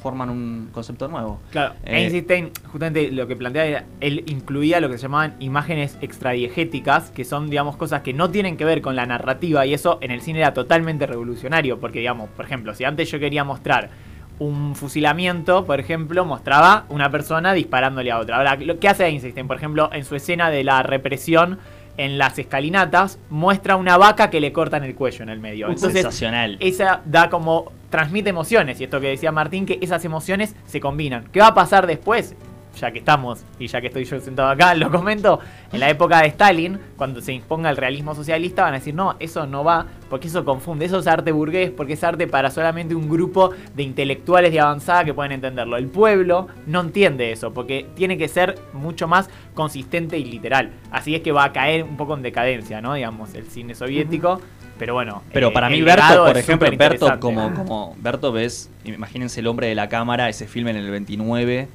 forman 0.00 0.30
un 0.30 0.68
concepto 0.72 1.08
nuevo. 1.08 1.40
claro, 1.50 1.74
Eh, 1.84 2.04
Einstein 2.04 2.52
justamente 2.70 3.10
lo 3.10 3.26
que 3.26 3.34
planteaba 3.34 3.66
era, 3.66 3.84
él 4.00 4.22
incluía 4.26 4.80
lo 4.80 4.88
que 4.88 4.96
se 4.96 5.02
llamaban 5.02 5.34
imágenes 5.40 5.98
extradiegéticas, 6.00 7.10
que 7.10 7.24
son, 7.24 7.50
digamos, 7.50 7.76
cosas 7.76 8.02
que 8.02 8.12
no 8.12 8.30
tienen 8.30 8.56
que 8.56 8.64
ver 8.64 8.80
con 8.80 8.94
la 8.94 9.06
narrativa, 9.06 9.66
y 9.66 9.74
eso 9.74 9.98
en 10.00 10.12
el 10.12 10.20
cine 10.20 10.38
era 10.38 10.54
totalmente 10.54 11.06
revolucionario, 11.06 11.80
porque, 11.80 11.98
digamos, 11.98 12.30
por 12.30 12.44
ejemplo, 12.44 12.74
si 12.74 12.84
antes 12.84 13.10
yo 13.10 13.18
quería 13.18 13.42
mostrar 13.42 13.90
un 14.38 14.76
fusilamiento, 14.76 15.64
por 15.64 15.80
ejemplo, 15.80 16.24
mostraba 16.24 16.84
una 16.90 17.10
persona 17.10 17.52
disparándole 17.54 18.12
a 18.12 18.18
otra. 18.20 18.36
Ahora, 18.36 18.54
lo 18.54 18.78
que 18.78 18.88
hace 18.88 19.04
Einstein, 19.06 19.48
por 19.48 19.56
ejemplo, 19.56 19.90
en 19.92 20.04
su 20.04 20.14
escena 20.14 20.48
de 20.48 20.62
la 20.62 20.84
represión 20.84 21.58
en 21.98 22.16
las 22.16 22.38
escalinatas, 22.38 23.18
muestra 23.28 23.76
una 23.76 23.98
vaca 23.98 24.30
que 24.30 24.40
le 24.40 24.52
cortan 24.52 24.84
el 24.84 24.94
cuello 24.94 25.22
en 25.24 25.28
el 25.28 25.40
medio. 25.40 25.66
Entonces, 25.66 26.02
Sensacional. 26.02 26.56
esa 26.60 27.02
da 27.04 27.28
como 27.28 27.72
transmite 27.90 28.30
emociones 28.30 28.80
y 28.80 28.84
esto 28.84 29.00
que 29.00 29.08
decía 29.08 29.32
Martín 29.32 29.66
que 29.66 29.78
esas 29.82 30.04
emociones 30.04 30.54
se 30.66 30.80
combinan. 30.80 31.24
¿Qué 31.32 31.40
va 31.40 31.48
a 31.48 31.54
pasar 31.54 31.86
después? 31.86 32.34
Ya 32.78 32.90
que 32.90 33.00
estamos 33.00 33.44
y 33.58 33.66
ya 33.66 33.80
que 33.80 33.88
estoy 33.88 34.04
yo 34.04 34.20
sentado 34.20 34.48
acá, 34.48 34.74
lo 34.76 34.90
comento, 34.90 35.40
en 35.72 35.80
la 35.80 35.90
época 35.90 36.22
de 36.22 36.28
Stalin, 36.28 36.78
cuando 36.96 37.20
se 37.20 37.32
imponga 37.32 37.70
el 37.70 37.76
realismo 37.76 38.14
socialista, 38.14 38.62
van 38.62 38.74
a 38.74 38.78
decir, 38.78 38.94
no, 38.94 39.16
eso 39.18 39.46
no 39.46 39.64
va, 39.64 39.86
porque 40.08 40.28
eso 40.28 40.44
confunde, 40.44 40.86
eso 40.86 40.98
es 40.98 41.06
arte 41.06 41.32
burgués, 41.32 41.70
porque 41.70 41.94
es 41.94 42.04
arte 42.04 42.26
para 42.26 42.50
solamente 42.50 42.94
un 42.94 43.08
grupo 43.08 43.50
de 43.74 43.82
intelectuales 43.82 44.52
de 44.52 44.60
avanzada 44.60 45.04
que 45.04 45.14
pueden 45.14 45.32
entenderlo. 45.32 45.76
El 45.76 45.88
pueblo 45.88 46.48
no 46.66 46.80
entiende 46.80 47.32
eso, 47.32 47.52
porque 47.52 47.86
tiene 47.94 48.16
que 48.16 48.28
ser 48.28 48.56
mucho 48.72 49.08
más 49.08 49.28
consistente 49.54 50.18
y 50.18 50.24
literal. 50.24 50.70
Así 50.90 51.14
es 51.14 51.22
que 51.22 51.32
va 51.32 51.44
a 51.44 51.52
caer 51.52 51.82
un 51.82 51.96
poco 51.96 52.14
en 52.14 52.22
decadencia, 52.22 52.80
¿no? 52.80 52.94
Digamos, 52.94 53.34
el 53.34 53.46
cine 53.46 53.74
soviético. 53.74 54.40
Pero 54.78 54.94
bueno. 54.94 55.22
Pero 55.32 55.48
eh, 55.48 55.52
para 55.52 55.68
mí 55.68 55.80
legado 55.80 56.26
por 56.26 56.36
ejemplo, 56.36 56.66
superinteresante. 56.68 57.20
como, 57.20 57.52
como 57.52 57.96
Bertov 57.98 58.36
es, 58.38 58.70
imagínense 58.84 59.40
el 59.40 59.48
hombre 59.48 59.66
de 59.66 59.74
la 59.74 59.88
cámara, 59.88 60.28
ese 60.28 60.46
filme 60.46 60.70
en 60.70 60.76
el 60.76 60.90
29, 60.90 61.68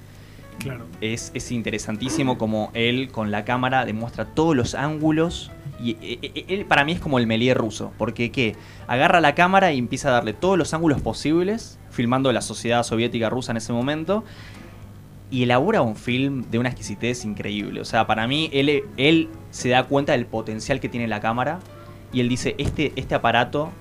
Es, 1.02 1.32
es 1.34 1.52
interesantísimo 1.52 2.38
como 2.38 2.72
él 2.74 3.10
con 3.12 3.32
la 3.32 3.46
cámara 3.46 3.86
demuestra 3.86 4.26
todos 4.26 4.56
los 4.56 4.76
ángulos 4.76 5.52
y 5.84 5.92
eh, 6.02 6.20
eh, 6.22 6.46
él 6.48 6.66
para 6.66 6.86
mí 6.86 6.94
es 6.94 7.00
como 7.00 7.20
el 7.20 7.28
Melier 7.28 7.58
ruso, 7.58 7.92
porque 7.98 8.32
¿qué? 8.32 8.56
Agarra 8.88 9.20
la 9.20 9.36
cámara 9.36 9.74
y 9.74 9.80
empieza 9.80 10.10
a 10.10 10.12
darle 10.12 10.34
todos 10.34 10.58
los 10.58 10.74
ángulos 10.74 11.02
posibles, 11.02 11.78
filmando 11.90 12.32
la 12.32 12.42
sociedad 12.42 12.84
soviética 12.84 13.30
rusa 13.30 13.52
en 13.52 13.58
ese 13.58 13.74
momento, 13.74 14.24
y 15.30 15.44
elabora 15.44 15.82
un 15.82 15.96
film 15.96 16.46
de 16.50 16.60
una 16.60 16.70
exquisitez 16.70 17.26
increíble. 17.26 17.82
O 17.82 17.86
sea, 17.86 18.08
para 18.08 18.28
mí 18.28 18.50
él, 18.54 18.84
él 18.98 19.30
se 19.52 19.70
da 19.70 19.84
cuenta 19.86 20.14
del 20.14 20.26
potencial 20.26 20.80
que 20.80 20.90
tiene 20.90 21.08
la 21.08 21.20
cámara 21.20 21.60
y 22.14 22.22
él 22.22 22.30
dice, 22.30 22.56
este, 22.60 22.94
este 22.96 23.16
aparato 23.16 23.72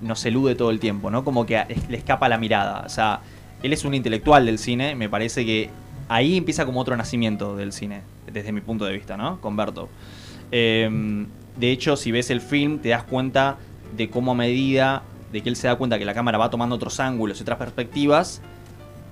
nos 0.00 0.24
elude 0.24 0.54
todo 0.54 0.70
el 0.70 0.80
tiempo, 0.80 1.10
¿no? 1.10 1.22
Como 1.22 1.46
que 1.46 1.62
le 1.88 1.96
escapa 1.96 2.28
la 2.28 2.38
mirada. 2.38 2.82
O 2.84 2.88
sea, 2.88 3.20
él 3.62 3.72
es 3.72 3.84
un 3.84 3.94
intelectual 3.94 4.46
del 4.46 4.58
cine, 4.58 4.94
me 4.94 5.08
parece 5.08 5.44
que 5.44 5.70
ahí 6.08 6.36
empieza 6.36 6.64
como 6.66 6.80
otro 6.80 6.96
nacimiento 6.96 7.56
del 7.56 7.72
cine, 7.72 8.02
desde 8.32 8.52
mi 8.52 8.60
punto 8.60 8.84
de 8.84 8.92
vista, 8.92 9.16
¿no? 9.16 9.40
Con 9.40 9.56
Bertov. 9.56 9.88
Eh, 10.52 11.26
de 11.58 11.70
hecho, 11.70 11.96
si 11.96 12.12
ves 12.12 12.30
el 12.30 12.40
film, 12.40 12.78
te 12.78 12.90
das 12.90 13.04
cuenta 13.04 13.56
de 13.96 14.10
cómo 14.10 14.32
a 14.32 14.34
medida 14.34 15.02
de 15.32 15.42
que 15.42 15.48
él 15.48 15.56
se 15.56 15.66
da 15.68 15.76
cuenta 15.76 15.98
que 15.98 16.04
la 16.04 16.14
cámara 16.14 16.38
va 16.38 16.50
tomando 16.50 16.76
otros 16.76 17.00
ángulos 17.00 17.38
y 17.38 17.42
otras 17.42 17.58
perspectivas, 17.58 18.40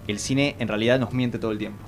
el 0.06 0.18
cine 0.18 0.54
en 0.58 0.68
realidad 0.68 0.98
nos 1.00 1.12
miente 1.12 1.38
todo 1.38 1.50
el 1.52 1.58
tiempo. 1.58 1.82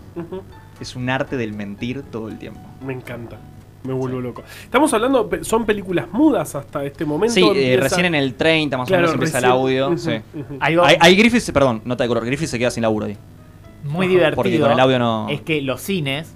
Es 0.80 0.96
un 0.96 1.08
arte 1.10 1.36
del 1.36 1.52
mentir 1.52 2.02
todo 2.02 2.28
el 2.28 2.38
tiempo. 2.38 2.60
Me 2.84 2.92
encanta. 2.94 3.38
Me 3.84 3.92
vuelvo 3.92 4.20
loco. 4.20 4.42
Estamos 4.64 4.92
hablando, 4.94 5.30
son 5.42 5.64
películas 5.64 6.06
mudas 6.10 6.54
hasta 6.56 6.84
este 6.84 7.04
momento. 7.04 7.34
Sí, 7.34 7.42
eh, 7.42 7.74
empieza- 7.74 7.82
recién 7.82 8.06
en 8.06 8.14
el 8.16 8.34
30 8.34 8.76
más 8.78 8.88
Claro, 8.88 9.04
o 9.04 9.06
menos 9.10 9.14
empieza 9.14 9.38
el 9.38 9.44
audio. 9.44 9.96
Sí. 9.96 10.10
Ahí, 10.58 10.76
ahí 10.98 11.14
Griffith, 11.16 11.52
perdón, 11.52 11.82
nota 11.84 12.02
de 12.02 12.08
color, 12.08 12.24
Griffith 12.26 12.48
se 12.48 12.58
queda 12.58 12.70
sin 12.70 12.82
laburo 12.82 13.06
ahí. 13.06 13.16
Muy 13.86 14.06
divertido 14.08 14.36
porque 14.36 14.60
con 14.60 14.70
el 14.72 14.80
audio 14.80 14.98
no- 14.98 15.28
es 15.28 15.40
que 15.42 15.60
los 15.62 15.80
cines 15.80 16.34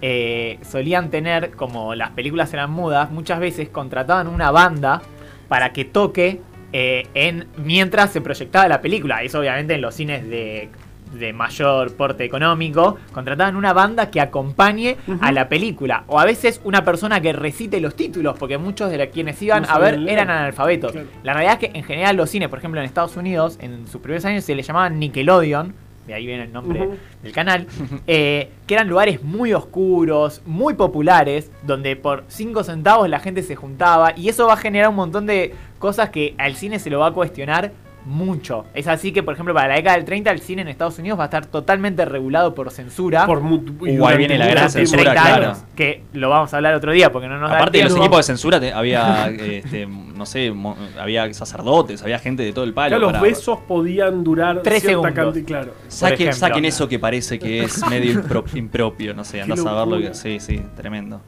eh, 0.00 0.58
solían 0.62 1.10
tener, 1.10 1.52
como 1.52 1.94
las 1.94 2.10
películas 2.10 2.52
eran 2.52 2.70
mudas, 2.70 3.10
muchas 3.10 3.38
veces 3.38 3.68
contrataban 3.68 4.26
una 4.26 4.50
banda 4.50 5.00
para 5.48 5.72
que 5.72 5.84
toque 5.84 6.40
eh, 6.72 7.06
en 7.14 7.46
mientras 7.56 8.10
se 8.12 8.20
proyectaba 8.20 8.66
la 8.68 8.80
película. 8.80 9.22
Eso 9.22 9.38
obviamente 9.38 9.74
en 9.74 9.80
los 9.82 9.94
cines 9.94 10.26
de, 10.28 10.70
de 11.12 11.32
mayor 11.34 11.94
porte 11.94 12.24
económico, 12.24 12.96
contrataban 13.12 13.54
una 13.54 13.72
banda 13.74 14.10
que 14.10 14.20
acompañe 14.20 14.96
a 15.20 15.30
la 15.30 15.48
película. 15.48 16.02
O 16.08 16.18
a 16.18 16.24
veces 16.24 16.60
una 16.64 16.82
persona 16.84 17.20
que 17.20 17.32
recite 17.34 17.78
los 17.80 17.94
títulos, 17.94 18.36
porque 18.38 18.56
muchos 18.58 18.90
de 18.90 18.96
la- 18.98 19.06
quienes 19.08 19.40
iban 19.42 19.62
No 19.64 19.68
a 19.70 19.78
ver 19.78 20.00
eran 20.08 20.30
analfabetos. 20.30 20.92
Claro. 20.92 21.06
La 21.22 21.34
realidad 21.34 21.58
es 21.62 21.68
que 21.70 21.78
en 21.78 21.84
general 21.84 22.16
los 22.16 22.28
cines, 22.30 22.48
por 22.48 22.58
ejemplo 22.58 22.80
en 22.80 22.86
Estados 22.86 23.16
Unidos, 23.16 23.56
en 23.60 23.86
sus 23.86 24.00
primeros 24.00 24.24
años 24.24 24.42
se 24.42 24.54
les 24.56 24.66
llamaban 24.66 24.98
Nickelodeon, 24.98 25.74
de 26.06 26.14
ahí 26.14 26.26
viene 26.26 26.44
el 26.44 26.52
nombre 26.52 26.88
del 27.22 27.32
canal, 27.32 27.66
eh, 28.06 28.50
que 28.66 28.74
eran 28.74 28.88
lugares 28.88 29.22
muy 29.22 29.52
oscuros, 29.52 30.42
muy 30.44 30.74
populares, 30.74 31.50
donde 31.62 31.96
por 31.96 32.24
5 32.28 32.64
centavos 32.64 33.08
la 33.08 33.20
gente 33.20 33.42
se 33.42 33.54
juntaba 33.54 34.12
y 34.16 34.28
eso 34.28 34.46
va 34.46 34.54
a 34.54 34.56
generar 34.56 34.88
un 34.88 34.96
montón 34.96 35.26
de 35.26 35.54
cosas 35.78 36.10
que 36.10 36.34
al 36.38 36.54
cine 36.56 36.78
se 36.78 36.90
lo 36.90 37.00
va 37.00 37.08
a 37.08 37.12
cuestionar 37.12 37.72
mucho. 38.04 38.64
Es 38.74 38.88
así 38.88 39.12
que, 39.12 39.22
por 39.22 39.34
ejemplo, 39.34 39.54
para 39.54 39.68
la 39.68 39.74
década 39.76 39.96
del 39.96 40.04
30 40.04 40.30
el 40.30 40.40
cine 40.40 40.62
en 40.62 40.68
Estados 40.68 40.98
Unidos 40.98 41.18
va 41.18 41.24
a 41.24 41.26
estar 41.26 41.46
totalmente 41.46 42.04
regulado 42.04 42.54
por 42.54 42.70
censura. 42.70 43.26
Por 43.26 43.40
mu- 43.40 43.62
y 43.82 43.90
ahí 43.90 43.96
durante 43.96 44.18
viene 44.18 44.38
la 44.38 44.46
gran 44.48 44.70
censura, 44.70 45.02
30 45.02 45.22
claro. 45.22 45.46
años, 45.46 45.64
que 45.76 46.02
lo 46.12 46.28
vamos 46.30 46.52
a 46.52 46.56
hablar 46.56 46.74
otro 46.74 46.92
día 46.92 47.12
porque 47.12 47.28
no 47.28 47.38
nos 47.38 47.50
da 47.50 47.56
Aparte 47.56 47.78
de 47.78 47.84
los 47.84 47.96
equipos 47.96 48.16
de 48.18 48.22
censura, 48.24 48.58
te- 48.60 48.72
había, 48.72 49.28
este, 49.40 49.86
no 49.86 50.26
sé, 50.26 50.50
mo- 50.50 50.76
había 51.00 51.32
sacerdotes, 51.32 52.02
había 52.02 52.18
gente 52.18 52.42
de 52.42 52.52
todo 52.52 52.64
el 52.64 52.74
palo. 52.74 52.96
Claro, 52.98 53.12
los 53.12 53.20
besos 53.20 53.58
podían 53.68 54.24
durar 54.24 54.62
Tres 54.62 54.82
segundos. 54.82 55.12
cantidad. 55.14 55.46
Claro. 55.46 55.74
Saquen, 55.88 56.14
ejemplo. 56.28 56.34
saquen 56.38 56.64
eso 56.64 56.88
que 56.88 56.98
parece 56.98 57.38
que 57.38 57.64
es 57.64 57.86
medio 57.90 58.20
impro- 58.20 58.44
impropio, 58.56 59.14
no 59.14 59.22
sé, 59.24 59.42
andás 59.42 59.60
a 59.60 59.72
verlo. 59.72 59.86
locura. 59.96 60.08
Que, 60.10 60.14
sí, 60.14 60.40
sí, 60.40 60.60
tremendo. 60.76 61.20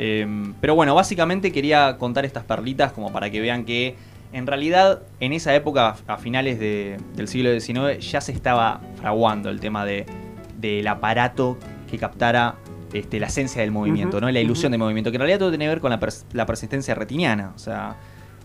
Eh, 0.00 0.26
pero 0.60 0.74
bueno, 0.76 0.94
básicamente 0.94 1.50
quería 1.50 1.96
contar 1.98 2.24
estas 2.24 2.44
perlitas 2.44 2.92
como 2.92 3.12
para 3.12 3.30
que 3.30 3.40
vean 3.40 3.64
que 3.64 3.96
en 4.32 4.46
realidad 4.46 5.02
en 5.20 5.32
esa 5.32 5.54
época, 5.54 5.96
a 6.06 6.16
finales 6.18 6.58
de- 6.58 6.98
del 7.16 7.28
siglo 7.28 7.50
XIX, 7.58 7.98
ya 8.00 8.20
se 8.20 8.32
estaba 8.32 8.80
fraguando 8.96 9.48
el 9.50 9.60
tema 9.60 9.84
de, 9.84 10.06
del 10.58 10.86
aparato 10.88 11.56
que 11.90 11.98
captara 11.98 12.56
este, 12.92 13.20
la 13.20 13.26
esencia 13.26 13.60
del 13.62 13.70
movimiento, 13.70 14.20
¿no? 14.20 14.30
la 14.30 14.40
ilusión 14.40 14.70
ujú. 14.70 14.74
de 14.74 14.78
movimiento, 14.78 15.10
que 15.10 15.16
en 15.16 15.20
realidad 15.20 15.38
todo 15.38 15.50
tiene 15.50 15.64
que 15.66 15.68
ver 15.70 15.80
con 15.80 15.90
la, 15.90 16.00
pers- 16.00 16.24
la 16.32 16.46
persistencia 16.46 16.94
retiniana. 16.94 17.52
O 17.54 17.58
sea, 17.58 17.96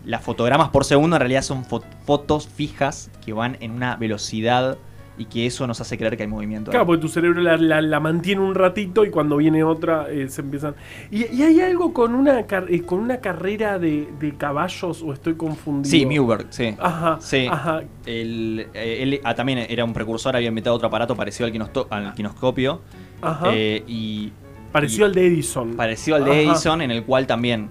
las 0.04 0.22
fotogramas 0.22 0.68
por 0.68 0.84
segundo 0.84 1.16
en 1.16 1.20
realidad 1.20 1.42
son 1.42 1.64
fo- 1.64 1.82
fotos 2.04 2.46
fijas 2.48 3.10
que 3.24 3.32
van 3.32 3.56
en 3.60 3.70
una 3.70 3.96
velocidad 3.96 4.76
y 5.16 5.26
que 5.26 5.46
eso 5.46 5.66
nos 5.66 5.80
hace 5.80 5.96
creer 5.96 6.16
que 6.16 6.24
hay 6.24 6.28
movimiento. 6.28 6.70
Claro, 6.72 6.86
porque 6.86 7.00
tu 7.02 7.08
cerebro 7.08 7.40
la, 7.40 7.56
la- 7.56 7.80
la 7.80 8.00
mantiene 8.00 8.40
un 8.40 8.54
ratito 8.54 9.04
y 9.04 9.10
cuando 9.10 9.36
viene 9.36 9.62
otra 9.62 10.08
eh, 10.10 10.28
se 10.28 10.40
empiezan. 10.40 10.74
¿Y, 11.10 11.26
y 11.32 11.42
hay 11.42 11.60
algo 11.60 11.92
con 11.92 12.14
una, 12.14 12.46
car- 12.46 12.66
eh, 12.68 12.82
con 12.82 12.98
una 12.98 13.18
carrera 13.18 13.78
de, 13.78 14.08
de 14.18 14.34
caballos 14.36 15.02
o 15.02 15.12
estoy 15.12 15.34
confundido? 15.34 15.90
Sí, 15.90 16.04
Muberg, 16.04 16.46
sí. 16.50 16.74
Ajá. 16.80 17.18
Sí. 17.20 17.46
Ajá. 17.50 17.82
El- 18.06 18.66
eh, 18.74 18.98
él 19.02 19.20
ah, 19.22 19.34
también 19.34 19.58
era 19.68 19.84
un 19.84 19.92
precursor, 19.92 20.34
había 20.34 20.48
inventado 20.48 20.74
otro 20.74 20.88
aparato 20.88 21.14
parecido 21.14 21.46
al, 21.46 21.52
quinosto- 21.52 21.86
al 21.90 22.12
quinoscopio. 22.14 22.80
Ajá. 23.22 23.50
eh, 23.54 23.84
y 23.86 24.32
Pareció 24.72 25.04
y- 25.04 25.08
al 25.08 25.14
de 25.14 25.26
Edison. 25.28 25.74
parecido 25.76 26.16
al 26.16 26.24
de 26.24 26.30
Ajá. 26.32 26.40
Edison, 26.40 26.82
en 26.82 26.90
el 26.90 27.04
cual 27.04 27.28
también 27.28 27.70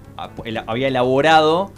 había 0.66 0.88
elaborado 0.88 1.70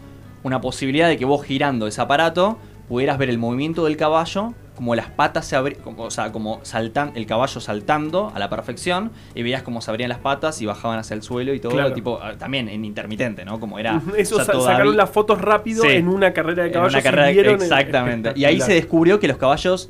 una 0.44 0.60
posibilidad 0.60 1.08
de 1.08 1.16
que 1.16 1.24
vos 1.24 1.44
girando 1.44 1.88
ese 1.88 2.00
aparato 2.00 2.56
pudieras 2.88 3.18
ver 3.18 3.30
el 3.30 3.38
movimiento 3.38 3.84
del 3.84 3.96
caballo, 3.96 4.54
como 4.76 4.94
las 4.94 5.08
patas 5.10 5.46
se 5.46 5.56
abrían, 5.56 5.80
o 5.96 6.10
sea, 6.10 6.30
como 6.30 6.60
saltan, 6.62 7.10
el 7.16 7.26
caballo 7.26 7.60
saltando 7.60 8.30
a 8.34 8.38
la 8.38 8.48
perfección, 8.48 9.10
y 9.34 9.42
veías 9.42 9.62
cómo 9.62 9.80
se 9.80 9.90
abrían 9.90 10.10
las 10.10 10.18
patas 10.18 10.60
y 10.62 10.66
bajaban 10.66 10.98
hacia 10.98 11.14
el 11.14 11.22
suelo 11.22 11.54
y 11.54 11.58
todo, 11.60 11.72
Claro. 11.72 11.92
tipo, 11.94 12.20
ah, 12.22 12.34
también 12.38 12.68
en 12.68 12.84
intermitente, 12.84 13.44
¿no? 13.44 13.58
Como 13.58 13.78
era. 13.78 14.00
Eso 14.16 14.36
todavía- 14.36 14.66
sacaron 14.66 14.96
las 14.96 15.10
fotos 15.10 15.40
rápido 15.40 15.82
Sí. 15.82 15.88
en 15.92 16.08
una 16.08 16.32
carrera 16.32 16.62
de 16.62 16.68
en 16.68 16.74
caballos. 16.74 16.92
una 16.94 17.00
y 17.00 17.02
carrera 17.02 17.30
el- 17.30 17.46
exactamente. 17.48 18.32
Y 18.36 18.44
ahí 18.44 18.60
se 18.60 18.74
descubrió 18.74 19.18
que 19.18 19.26
los 19.28 19.38
caballos, 19.38 19.88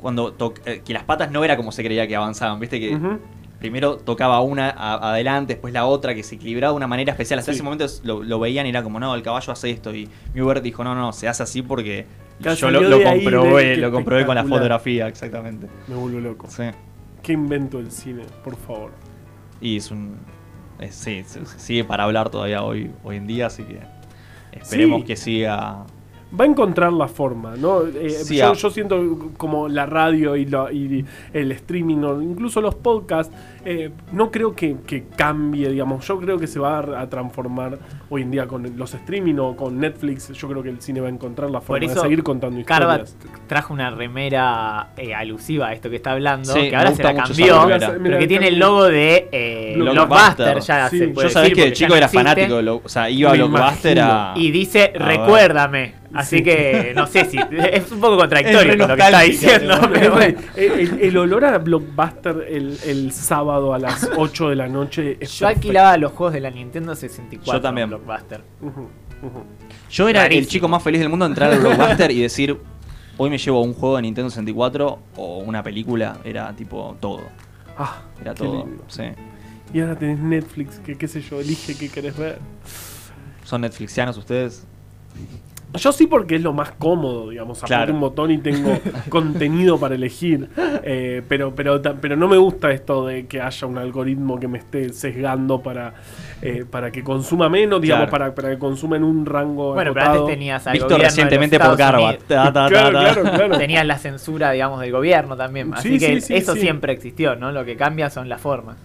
cuando 0.00 0.32
to- 0.32 0.54
eh, 0.66 0.82
que 0.84 0.92
las 0.92 1.04
patas 1.04 1.30
no 1.30 1.42
era 1.44 1.56
como 1.56 1.72
se 1.72 1.82
creía 1.82 2.06
que 2.06 2.14
avanzaban, 2.14 2.60
viste 2.60 2.78
que 2.78 2.98
primero 3.58 3.96
tocaba 3.96 4.40
una 4.40 4.70
a- 4.70 5.10
adelante, 5.12 5.54
después 5.54 5.72
la 5.74 5.84
otra, 5.86 6.14
que 6.14 6.22
se 6.22 6.34
equilibraba 6.36 6.72
de 6.72 6.76
una 6.76 6.86
manera 6.86 7.12
especial. 7.12 7.38
Hasta 7.40 7.52
Sí. 7.52 7.56
ese 7.56 7.62
momento 7.62 7.86
lo 8.04 8.38
veían 8.38 8.66
y 8.66 8.70
era 8.70 8.82
como, 8.82 8.98
no, 9.00 9.14
el 9.14 9.22
caballo 9.22 9.52
hace 9.52 9.70
esto. 9.70 9.94
Y 9.94 10.08
Muber 10.34 10.62
dijo, 10.62 10.82
no, 10.84 10.94
no, 10.94 11.12
se 11.12 11.28
hace 11.28 11.42
así 11.42 11.60
porque 11.62 12.06
Claro, 12.40 12.56
yo 12.56 12.70
lo, 12.70 13.02
comprobé, 13.02 13.76
lo 13.76 13.90
comprobé 13.92 14.24
con 14.26 14.34
la 14.34 14.44
fotografía, 14.44 15.08
exactamente. 15.08 15.66
Me 15.88 15.94
vuelvo 15.96 16.20
loco. 16.20 16.46
Sí. 16.48 16.64
¿Qué 17.22 17.32
invento 17.34 17.78
el 17.78 17.90
cine? 17.90 18.22
Por 18.42 18.56
favor. 18.56 18.92
Y 19.60 19.76
es 19.76 19.90
un. 19.90 20.16
es- 20.78 20.94
sí, 20.94 21.22
sigue 21.58 21.84
para 21.84 22.04
hablar 22.04 22.30
todavía 22.30 22.62
hoy, 22.62 22.90
hoy 23.04 23.16
en 23.16 23.26
día, 23.26 23.46
así 23.46 23.62
que 23.64 23.80
esperemos 24.52 25.00
Sí. 25.00 25.06
que 25.06 25.16
siga. 25.16 25.84
Va 26.32 26.44
a 26.44 26.46
encontrar 26.46 26.92
la 26.92 27.08
forma, 27.08 27.56
¿no? 27.56 27.82
Eh, 27.86 28.08
Sí, 28.10 28.36
yo, 28.36 28.50
ah. 28.50 28.54
yo 28.54 28.70
siento 28.70 29.32
como 29.36 29.68
la 29.68 29.84
radio 29.84 30.36
y, 30.36 30.46
lo- 30.46 30.70
y 30.70 31.04
el 31.32 31.50
streaming, 31.52 31.96
o 32.04 32.22
incluso 32.22 32.60
los 32.60 32.76
podcasts, 32.76 33.34
eh, 33.64 33.90
no 34.12 34.30
creo 34.30 34.54
que, 34.54 34.76
que 34.86 35.04
cambie, 35.16 35.68
digamos. 35.68 36.06
Yo 36.06 36.18
creo 36.18 36.38
que 36.38 36.46
se 36.46 36.58
va 36.58 36.78
a, 36.78 37.00
a 37.02 37.08
transformar 37.10 37.78
hoy 38.08 38.22
en 38.22 38.30
día 38.30 38.46
con 38.46 38.76
los 38.76 38.94
streaming 38.94 39.36
o 39.38 39.56
con 39.56 39.78
Netflix. 39.78 40.28
Yo 40.32 40.48
creo 40.48 40.62
que 40.62 40.68
el 40.70 40.80
cine 40.80 41.00
va 41.00 41.08
a 41.08 41.10
encontrar 41.10 41.50
la 41.50 41.60
forma 41.60 41.86
de 41.86 41.94
seguir 41.94 42.22
contando 42.22 42.62
Carva 42.64 43.00
historias. 43.02 43.16
trajo 43.46 43.72
una 43.74 43.90
remera 43.90 44.88
eh, 44.96 45.14
alusiva 45.14 45.68
a 45.68 45.72
esto 45.72 45.90
que 45.90 45.96
está 45.96 46.12
hablando, 46.12 46.52
Sí, 46.52 46.70
que 46.70 46.76
ahora 46.76 46.94
se 46.94 47.02
la 47.02 47.14
cambió, 47.14 47.66
pero 47.68 48.00
Mira, 48.00 48.18
que 48.18 48.26
tiene 48.26 48.48
el 48.48 48.58
logo 48.58 48.84
de 48.84 49.28
eh, 49.32 49.74
Blockbuster. 49.76 50.46
Blockbuster, 50.46 50.60
ya 50.60 50.88
Sí. 50.90 50.98
se 50.98 51.06
Yo 51.08 51.14
puede 51.14 51.28
Yo 51.28 51.32
sabés 51.32 51.50
decir, 51.50 51.62
que 51.64 51.68
el 51.68 51.74
chico 51.74 51.88
no 51.90 51.96
era 51.96 52.06
existe. 52.06 52.24
fanático, 52.24 52.56
de 52.56 52.62
lo- 52.62 52.80
o 52.84 52.88
sea, 52.88 53.10
iba 53.10 53.30
a 53.30 53.34
Blockbuster 53.34 54.00
a. 54.00 54.32
Y 54.36 54.50
dice, 54.50 54.92
A 54.98 54.98
recuérdame. 55.04 56.00
Así 56.12 56.38
Sí. 56.38 56.42
que 56.42 56.92
no 56.96 57.06
sé 57.06 57.24
si 57.26 57.38
es 57.38 57.92
un 57.92 58.00
poco 58.00 58.16
contradictorio 58.16 58.76
con 58.76 58.88
lo 58.88 58.96
que 58.96 59.02
está 59.02 59.20
diciendo. 59.20 59.76
¿no? 59.80 59.90
pero 59.92 60.12
bueno. 60.12 60.38
el, 60.56 60.72
el- 60.72 60.98
el 61.02 61.16
olor 61.16 61.44
a 61.44 61.58
Blockbuster 61.58 62.46
el, 62.48 62.76
el 62.84 63.12
sábado 63.12 63.49
a 63.74 63.78
las 63.78 64.08
8 64.16 64.48
de 64.50 64.56
la 64.56 64.68
noche 64.68 65.16
es 65.20 65.38
Yo 65.38 65.48
alquilaba 65.48 65.96
los 65.96 66.12
juegos 66.12 66.34
de 66.34 66.40
la 66.40 66.50
Nintendo 66.50 66.94
64 66.94 67.52
Yo 67.52 67.60
también. 67.60 67.88
Blockbuster. 67.88 68.42
Yo 69.90 70.08
era 70.08 70.26
el 70.26 70.46
chico 70.46 70.68
más 70.68 70.82
feliz 70.82 71.00
del 71.00 71.08
mundo 71.10 71.24
de 71.26 71.30
entrar 71.30 71.52
al 71.52 71.60
Blockbuster 71.60 72.10
y 72.10 72.20
decir, 72.22 72.58
hoy 73.16 73.28
me 73.30 73.38
llevo 73.38 73.62
un 73.62 73.74
juego 73.74 73.96
de 73.96 74.02
Nintendo 74.02 74.30
64 74.30 74.98
o 75.16 75.38
una 75.38 75.62
película, 75.62 76.18
era 76.24 76.54
tipo 76.54 76.96
todo. 77.00 77.20
Ah, 77.76 78.02
Era 78.20 78.34
qué 78.34 78.44
todo. 78.44 78.64
lindo. 78.66 78.84
Sí. 78.88 79.02
Y 79.72 79.80
ahora 79.80 79.96
tenés 79.98 80.18
Netflix, 80.18 80.78
que 80.80 80.96
qué 80.96 81.06
sé 81.08 81.20
yo, 81.20 81.40
elige 81.40 81.76
qué 81.76 81.88
querés 81.88 82.16
ver. 82.16 82.38
¿Son 83.44 83.60
Netflixianos 83.60 84.16
ustedes? 84.16 84.66
Yo 85.74 85.92
sí 85.92 86.06
porque 86.08 86.34
es 86.36 86.42
lo 86.42 86.52
más 86.52 86.72
cómodo, 86.72 87.30
digamos, 87.30 87.58
apreto 87.62 87.76
Claro. 87.78 87.94
un 87.94 88.00
botón 88.00 88.30
y 88.32 88.38
tengo 88.38 88.76
contenido 89.08 89.78
para 89.78 89.94
elegir. 89.94 90.48
Eh, 90.82 91.22
pero, 91.28 91.54
pero, 91.54 91.80
pero 92.00 92.16
no 92.16 92.26
me 92.26 92.36
gusta 92.38 92.72
esto 92.72 93.06
de 93.06 93.26
que 93.26 93.40
haya 93.40 93.66
un 93.68 93.78
algoritmo 93.78 94.40
que 94.40 94.48
me 94.48 94.58
esté 94.58 94.92
sesgando 94.92 95.60
para, 95.62 95.94
eh, 96.42 96.64
para 96.68 96.90
que 96.90 97.04
consuma 97.04 97.48
menos, 97.48 97.80
digamos, 97.80 98.08
Claro. 98.08 98.10
para, 98.10 98.34
para 98.34 98.50
que 98.50 98.58
consuma 98.58 98.96
en 98.96 99.04
un 99.04 99.24
rango 99.26 99.74
Bueno, 99.74 99.94
pero 99.94 100.06
antes 100.06 100.26
tenías 100.26 100.66
al 100.66 100.72
Visto 100.72 100.98
recientemente 100.98 101.58
por 101.60 101.76
ta, 101.76 101.76
Claro, 101.76 102.18
ta. 102.26 102.66
claro, 102.68 103.22
claro. 103.22 103.58
Tenías 103.58 103.86
la 103.86 103.98
censura, 103.98 104.50
digamos, 104.50 104.80
del 104.80 104.90
gobierno 104.90 105.36
también. 105.36 105.72
Así 105.72 105.90
Sí, 105.90 105.98
que 106.04 106.20
sí, 106.20 106.26
sí, 106.28 106.34
eso 106.34 106.54
sí. 106.54 106.60
siempre 106.62 106.92
existió, 106.92 107.36
¿no? 107.36 107.52
Lo 107.52 107.64
que 107.64 107.76
cambia 107.76 108.10
son 108.10 108.28
las 108.28 108.40
formas. 108.40 108.76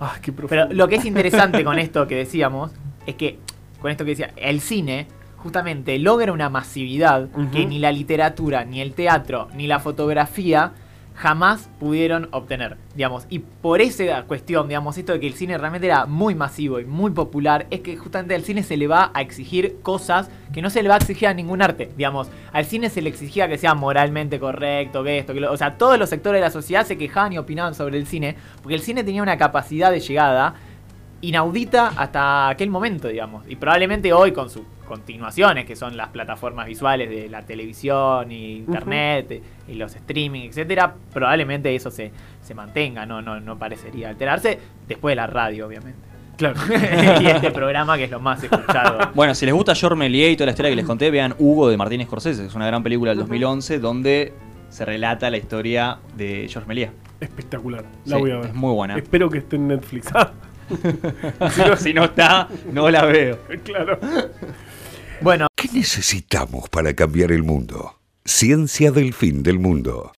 Ah, 0.00 0.14
qué 0.22 0.32
Pero 0.32 0.66
lo 0.70 0.86
que 0.88 0.96
es 0.96 1.04
interesante 1.04 1.64
con 1.64 1.78
esto 1.80 2.06
que 2.06 2.14
decíamos 2.16 2.72
es 3.06 3.14
que, 3.16 3.38
con 3.80 3.90
esto 3.90 4.04
que 4.04 4.10
decía, 4.10 4.30
el 4.36 4.60
cine 4.60 5.06
justamente 5.44 5.98
logra 5.98 6.32
una 6.32 6.48
masividad 6.48 7.28
que 7.52 7.66
ni 7.66 7.78
la 7.78 7.92
literatura, 7.92 8.64
ni 8.64 8.80
el 8.80 8.94
teatro, 8.94 9.48
ni 9.54 9.66
la 9.66 9.78
fotografía 9.78 10.72
jamás 11.14 11.68
pudieron 11.78 12.28
obtener, 12.32 12.78
digamos. 12.94 13.26
Y 13.28 13.40
por 13.40 13.82
esa 13.82 14.22
cuestión, 14.22 14.68
digamos, 14.68 14.96
esto 14.96 15.12
de 15.12 15.20
que 15.20 15.26
el 15.26 15.34
cine 15.34 15.58
realmente 15.58 15.86
era 15.86 16.06
muy 16.06 16.34
masivo 16.34 16.80
y 16.80 16.86
muy 16.86 17.10
popular, 17.10 17.66
es 17.70 17.80
que 17.80 17.94
justamente 17.98 18.34
al 18.34 18.42
cine 18.42 18.62
se 18.62 18.78
le 18.78 18.86
va 18.86 19.10
a 19.12 19.20
exigir 19.20 19.76
cosas 19.82 20.30
que 20.54 20.62
no 20.62 20.70
se 20.70 20.82
le 20.82 20.88
va 20.88 20.94
a 20.94 20.98
exigir 20.98 21.28
a 21.28 21.34
ningún 21.34 21.60
arte, 21.60 21.90
digamos. 21.94 22.28
Al 22.50 22.64
cine 22.64 22.88
se 22.88 23.02
le 23.02 23.10
exigía 23.10 23.46
que 23.46 23.58
sea 23.58 23.74
moralmente 23.74 24.40
correcto, 24.40 25.04
que 25.04 25.18
esto, 25.18 25.34
que 25.34 25.40
lo... 25.40 25.52
O 25.52 25.58
sea, 25.58 25.76
todos 25.76 25.98
los 25.98 26.08
sectores 26.08 26.40
de 26.40 26.46
la 26.46 26.50
sociedad 26.50 26.86
se 26.86 26.96
quejaban 26.96 27.34
y 27.34 27.38
opinaban 27.38 27.74
sobre 27.74 27.98
el 27.98 28.06
cine, 28.06 28.34
porque 28.62 28.76
el 28.76 28.80
cine 28.80 29.04
tenía 29.04 29.22
una 29.22 29.36
capacidad 29.36 29.90
de 29.90 30.00
llegada 30.00 30.54
inaudita 31.28 31.92
hasta 31.96 32.48
aquel 32.48 32.70
momento, 32.70 33.08
digamos. 33.08 33.44
Y 33.48 33.56
probablemente 33.56 34.12
hoy 34.12 34.32
con 34.32 34.50
sus 34.50 34.62
continuaciones, 34.86 35.64
que 35.64 35.76
son 35.76 35.96
las 35.96 36.08
plataformas 36.08 36.66
visuales 36.66 37.08
de 37.08 37.28
la 37.28 37.42
televisión 37.42 38.30
y 38.30 38.56
internet 38.56 39.42
y 39.66 39.74
los 39.74 39.94
streaming, 39.96 40.42
etcétera, 40.48 40.94
probablemente 41.12 41.74
eso 41.74 41.90
se, 41.90 42.12
se 42.42 42.54
mantenga, 42.54 43.06
no, 43.06 43.22
no, 43.22 43.40
no 43.40 43.58
parecería 43.58 44.10
alterarse 44.10 44.58
después 44.86 45.12
de 45.12 45.16
la 45.16 45.26
radio, 45.26 45.66
obviamente. 45.66 45.98
Claro. 46.36 46.56
y 47.20 47.26
este 47.26 47.50
programa 47.52 47.96
que 47.96 48.04
es 48.04 48.10
lo 48.10 48.20
más 48.20 48.42
escuchado. 48.42 48.98
Bueno, 49.14 49.34
si 49.34 49.46
les 49.46 49.54
gusta 49.54 49.74
George 49.74 49.96
Méliès 49.96 50.32
y 50.32 50.36
toda 50.36 50.46
la 50.46 50.50
historia 50.52 50.70
que 50.70 50.76
les 50.76 50.84
conté, 50.84 51.10
vean 51.10 51.34
Hugo 51.38 51.68
de 51.68 51.76
Martín 51.76 52.02
Scorsese. 52.04 52.46
Es 52.46 52.54
una 52.54 52.66
gran 52.66 52.82
película 52.82 53.12
del 53.12 53.20
2011 53.20 53.78
donde 53.78 54.32
se 54.68 54.84
relata 54.84 55.30
la 55.30 55.36
historia 55.36 55.98
de 56.16 56.46
George 56.50 56.68
Méliès. 56.68 56.90
Espectacular. 57.20 57.84
La 58.04 58.16
Sí, 58.16 58.20
voy 58.22 58.30
a 58.32 58.36
ver. 58.38 58.46
es 58.46 58.54
muy 58.54 58.74
buena. 58.74 58.96
Espero 58.96 59.30
que 59.30 59.38
esté 59.38 59.56
en 59.56 59.68
Netflix. 59.68 60.08
Si, 61.54 61.60
no, 61.60 61.76
si 61.76 61.94
no 61.94 62.04
está, 62.04 62.48
no 62.72 62.90
la 62.90 63.04
veo. 63.04 63.38
claro. 63.64 63.98
Bueno, 65.20 65.46
¿Qué 65.54 65.68
necesitamos 65.72 66.68
para 66.68 66.92
cambiar 66.94 67.32
el 67.32 67.42
mundo? 67.42 67.98
Ciencia 68.24 68.90
del 68.90 69.14
fin 69.14 69.42
del 69.42 69.58
mundo. 69.58 70.12